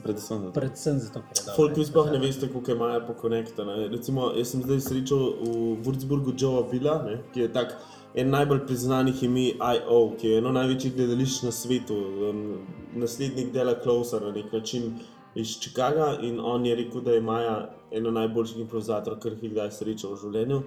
predvsem 0.04 0.40
zato. 0.40 0.52
Predvsem 0.52 1.00
zato, 1.00 1.20
je. 1.20 1.54
Folk, 1.56 1.78
vi 1.78 1.86
sploh 1.86 2.12
ne 2.12 2.20
veste, 2.20 2.48
kako 2.54 2.72
je 2.72 2.78
Maja 2.78 3.00
pokonektana. 3.00 3.76
Recimo, 3.90 4.32
jaz 4.38 4.52
sem 4.52 4.62
zdaj 4.62 4.80
srečal 4.82 5.18
v 5.42 5.50
Würzburgu 5.86 6.34
Joea 6.38 6.70
Billa, 6.72 7.04
ne, 7.04 7.18
ki 7.34 7.40
je 7.40 7.54
tak 7.54 7.74
en 8.16 8.30
najbolj 8.30 8.66
priznanih 8.68 9.24
imi 9.24 9.48
I.O., 9.50 10.16
ki 10.18 10.28
je 10.28 10.38
eno 10.38 10.52
največjih 10.52 10.96
gledališč 10.96 11.42
na 11.44 11.52
svetu, 11.52 11.96
um, 12.30 12.44
naslednik 12.96 13.52
Dela 13.54 13.74
Klausa 13.76 14.20
na 14.20 14.32
nek 14.32 14.54
način 14.54 14.94
iz 15.36 15.58
Chicaga 15.60 16.18
in 16.22 16.40
on 16.40 16.66
je 16.66 16.76
rekel, 16.76 17.02
da 17.02 17.12
je 17.12 17.22
Maja 17.22 17.56
ena 17.92 18.12
najboljših 18.12 18.60
improvizatorjev, 18.60 19.20
kar 19.20 19.32
jih 19.32 19.44
je 19.44 19.50
kdaj 19.50 19.72
srečal 19.72 20.14
v 20.14 20.22
življenju. 20.22 20.62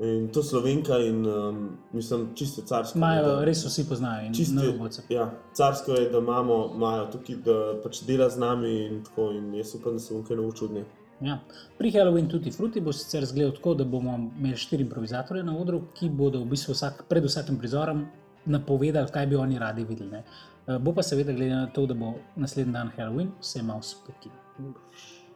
In 0.00 0.28
to 0.32 0.42
slovenka 0.42 0.96
in 0.98 1.26
um, 1.26 1.78
mislim, 1.92 2.28
čisto 2.34 2.62
carsko. 2.62 2.98
Majo 2.98 3.26
da- 3.26 3.44
res 3.44 3.64
vsi 3.64 3.84
poznajo 3.88 4.32
Čisto 4.34 4.62
roboce. 4.66 5.02
Ja, 5.08 5.30
carsko 5.52 5.92
je, 5.92 6.08
da 6.10 6.18
imamo 6.18 6.68
Majo 6.74 7.06
tukaj, 7.12 7.36
da 7.44 7.56
pač 7.82 8.00
dela 8.02 8.30
z 8.30 8.38
nami 8.40 8.86
in 8.86 9.02
tako. 9.04 9.30
In 9.30 9.54
jaz 9.54 9.74
upam, 9.74 9.92
da 9.92 9.98
se 9.98 10.14
bom 10.14 10.24
kaj 10.24 10.36
naučil 10.36 10.68
od 10.68 10.74
nje. 10.74 10.84
Ja. 11.20 11.38
Pri 11.78 11.90
Halloween 11.90 12.28
Tutti 12.28 12.50
Frutti 12.50 12.80
bo 12.80 12.92
sicer 12.92 13.22
izgledal 13.22 13.52
tako, 13.52 13.74
da 13.74 13.84
bomo 13.84 14.14
imeli 14.38 14.56
štiri 14.56 14.82
improvizatorje 14.82 15.42
na 15.44 15.58
odru, 15.58 15.82
ki 15.94 16.08
bodo 16.08 16.40
v 16.40 16.48
bistvu 16.54 16.72
vsak, 16.72 17.04
pred 17.08 17.24
vsakim 17.24 17.58
prizorom 17.60 18.06
napovedali, 18.46 19.12
kaj 19.12 19.26
bi 19.26 19.36
oni 19.36 19.58
radi 19.58 19.84
videli. 19.84 20.10
Ne. 20.10 20.24
Eh, 20.66 20.78
Bo 20.78 20.94
pa 20.94 21.02
seveda 21.02 21.32
glede 21.32 21.54
na 21.54 21.66
to, 21.66 21.84
da 21.86 21.94
bo 21.94 22.14
naslednji 22.36 22.72
dan 22.72 22.90
Halloween, 22.96 23.34
vse 23.40 23.62
malo 23.62 23.82
spoki. 23.82 24.30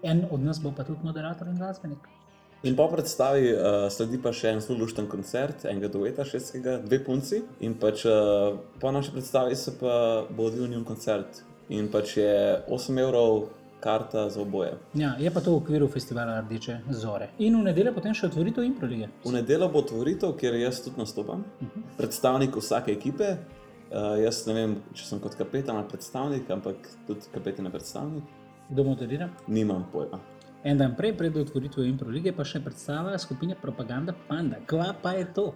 En 0.03 0.24
od 0.31 0.40
nas 0.40 0.62
bo 0.62 0.72
pa 0.77 0.85
tudi 0.85 1.05
moderator 1.05 1.48
in 1.48 1.57
glasbenik. 1.61 1.98
In 2.64 2.77
po 2.77 2.87
predstavi 2.88 3.53
uh, 3.53 3.59
sledi 3.92 4.16
pa 4.24 4.31
še 4.33 4.55
en 4.55 4.62
zelo 4.64 4.79
lušten 4.81 5.05
koncert, 5.12 5.66
enega 5.68 5.90
dueta 5.92 6.24
šestega, 6.24 6.79
dve 6.81 6.96
punci. 7.05 7.42
In 7.61 7.74
pač 7.77 8.07
uh, 8.09 8.57
po 8.81 8.92
naši 8.94 9.12
predstavi 9.12 9.59
se 9.61 9.74
pa 9.77 10.24
bo 10.31 10.46
odvil 10.48 10.70
njun 10.72 10.87
koncert. 10.88 11.42
In 11.68 11.90
pač 11.92 12.16
je 12.16 12.33
8 12.72 13.00
evrov 13.05 13.50
karta 13.85 14.31
za 14.33 14.40
oboje. 14.40 14.79
Ja, 14.96 15.12
je 15.20 15.29
pa 15.29 15.44
to 15.44 15.53
v 15.53 15.61
okviru 15.61 15.90
festivala 15.92 16.38
Rdeče 16.40 16.79
Zore. 16.96 17.29
In 17.44 17.59
v 17.61 17.66
nedeljo 17.68 17.92
potem 17.92 18.16
še 18.16 18.31
otvoritev 18.31 18.64
Improlige. 18.64 19.11
V 19.27 19.35
nedeljo 19.37 19.68
bo 19.68 19.85
otvoritev, 19.85 20.33
kjer 20.40 20.57
jaz 20.62 20.81
tudi 20.87 21.05
nastopam, 21.05 21.44
predstavnik 22.00 22.57
vsake 22.57 22.96
ekipe. 22.96 23.35
Uh, 23.92 24.14
jaz 24.24 24.46
ne 24.48 24.57
vem, 24.57 24.79
če 24.96 25.11
sem 25.11 25.20
kot 25.20 25.37
kapetan 25.37 25.77
ali 25.77 25.92
predstavnik, 25.92 26.48
ampak 26.48 26.88
tudi 27.05 27.29
kapetan 27.35 27.68
je 27.68 27.77
predstavnik. 27.77 28.38
Kdo 28.70 28.88
moderira? 28.88 29.29
Nimam 29.53 29.85
pojma. 29.92 30.24
En 30.64 30.79
dan 30.79 30.96
prej, 30.96 31.12
pred 31.16 31.37
otvoritvijo 31.37 31.85
Improlige, 31.85 32.33
pa 32.33 32.44
še 32.48 32.62
predstava 32.64 33.18
skupine 33.20 33.53
Propaganda 33.61 34.14
Panda. 34.29 34.62
Kva 34.64 34.94
pa 35.03 35.11
je 35.12 35.27
to? 35.37 35.50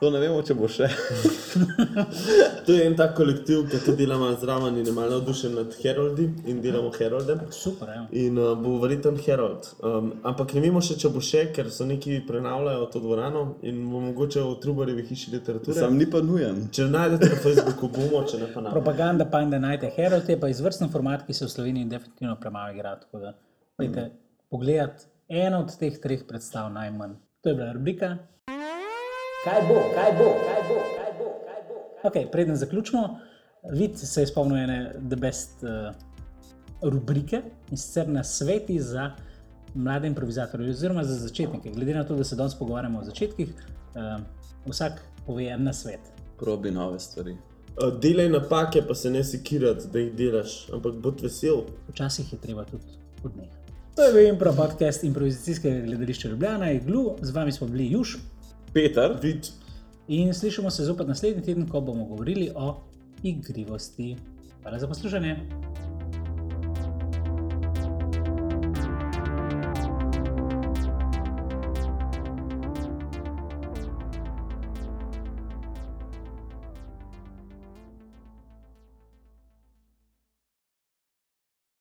To 0.00 0.08
ne 0.10 0.18
vemo, 0.18 0.40
če 0.42 0.56
bo 0.58 0.66
še. 0.66 0.88
To 2.66 2.74
je 2.74 2.82
en 2.88 2.96
tak 2.98 3.12
kolektiv, 3.14 3.60
ki 3.70 3.78
tudi 3.84 4.02
delamo 4.02 4.32
zraven 4.40 4.80
in 4.80 4.88
je 4.88 4.92
malo 4.96 5.20
navdušen 5.20 5.54
nad 5.54 5.76
Heroldi 5.78 6.24
in 6.50 6.58
delamo 6.64 6.90
Herolde. 6.96 7.36
Super, 7.54 7.92
ja. 7.94 8.00
In 8.24 8.40
uh, 8.40 8.56
bo 8.58 8.72
verjeten 8.82 9.20
Herold. 9.22 9.68
Um, 9.78 10.10
ampak 10.26 10.56
ne 10.56 10.64
vemo 10.64 10.82
še, 10.82 10.96
če 10.98 11.12
bo 11.14 11.22
še, 11.22 11.44
ker 11.54 11.70
so 11.70 11.86
neki 11.86 12.18
prenavljajo 12.26 12.90
to 12.90 13.04
dvorano 13.04 13.44
in 13.62 13.78
bo 13.92 14.02
mogoče 14.08 14.42
v 14.42 14.58
Trubarjevi 14.64 15.06
hiši 15.12 15.36
literature. 15.36 15.78
Sam 15.78 15.94
ni 16.00 16.10
pa 16.10 16.24
nujen. 16.26 16.64
Če 16.74 16.88
najdete 16.90 17.30
na 17.36 17.40
Facebooku, 17.46 17.92
bomo, 17.94 18.24
če 18.26 18.42
ne 18.42 18.50
pa 18.50 18.66
ne. 18.66 18.74
Propaganda 18.74 19.30
Panda 19.30 19.62
najte 19.62 19.94
Herald 19.94 20.26
je 20.26 20.40
pa 20.42 20.50
izvrsten 20.50 20.90
format, 20.90 21.22
ki 21.28 21.38
se 21.38 21.46
v 21.46 21.54
Sloveniji 21.54 21.92
definitivno 21.94 22.34
premalo 22.42 22.74
igra. 22.74 22.98
Tako 23.04 23.22
da, 23.28 23.36
pejte 23.78 24.10
pogledati 24.50 25.04
eno 25.28 25.60
od 25.60 25.78
teh 25.78 26.00
treh 26.00 26.24
predstav 26.28 26.72
najmanj. 26.72 27.14
To 27.40 27.48
je 27.48 27.54
bila 27.54 27.72
rubrika. 27.72 28.16
Kaj 29.44 29.60
bo, 29.68 29.74
kaj 29.94 30.12
bo, 30.18 30.28
kaj 30.46 30.62
bo, 30.68 30.76
kaj 30.96 31.12
bo, 31.18 31.24
kaj 31.46 31.62
bo. 31.68 32.08
Okay, 32.08 32.30
preden 32.32 32.56
zaključimo, 32.56 33.18
vid 33.72 33.98
se 33.98 34.22
je 34.22 34.26
spomnil 34.26 34.56
ene 34.56 34.94
The 35.08 35.16
Best 35.16 35.62
uh, 35.62 35.94
rubrike 36.82 37.42
in 37.70 37.76
sicer 37.76 38.08
na 38.08 38.24
sveti 38.24 38.80
za 38.80 39.10
mlade 39.74 40.06
improvizatorje, 40.06 40.70
oziroma 40.70 41.04
za 41.04 41.14
začetnike. 41.14 41.70
Glede 41.70 41.94
na 41.94 42.04
to, 42.04 42.16
da 42.16 42.24
se 42.24 42.36
danes 42.36 42.54
pogovarjamo 42.58 42.98
o 42.98 43.04
začetkih, 43.04 43.48
uh, 43.48 44.22
vsak 44.66 45.00
pove 45.26 45.44
en 45.44 45.62
na 45.64 45.72
svet. 45.72 46.00
Probi 46.38 46.70
nove 46.70 46.98
stvari. 46.98 47.32
Uh, 47.32 48.00
delaj 48.00 48.28
napake, 48.28 48.82
pa 48.88 48.94
se 48.94 49.10
ne 49.10 49.24
sekirati, 49.24 49.88
da 49.92 49.98
jih 49.98 50.14
delaš, 50.14 50.68
ampak 50.72 50.94
bod 50.94 51.20
vesel. 51.20 51.64
Včasih 51.88 52.32
je 52.32 52.38
treba 52.38 52.64
tudi 52.64 52.84
odnehati. 53.24 53.63
To 53.94 54.02
je 54.02 54.12
bil 54.12 54.26
impro 54.28 54.52
podcast 54.52 55.04
improvizacijskega 55.04 55.86
gledališča 55.86 56.28
Ljubljana, 56.28 56.70
Iglu, 56.72 57.16
z 57.20 57.30
vami 57.30 57.52
smo 57.52 57.66
bili 57.66 57.90
Juž 57.92 58.16
Peter, 58.72 59.18
Vid, 59.22 59.46
in 60.08 60.34
slišimo 60.34 60.70
se 60.70 60.84
zopet 60.84 61.06
naslednji 61.06 61.42
teden, 61.42 61.68
ko 61.68 61.80
bomo 61.80 62.04
govorili 62.04 62.50
o 62.54 62.80
igrivosti. 63.22 64.16
Hvala 64.62 64.78
za 64.78 64.88
poslušanje. 64.88 65.36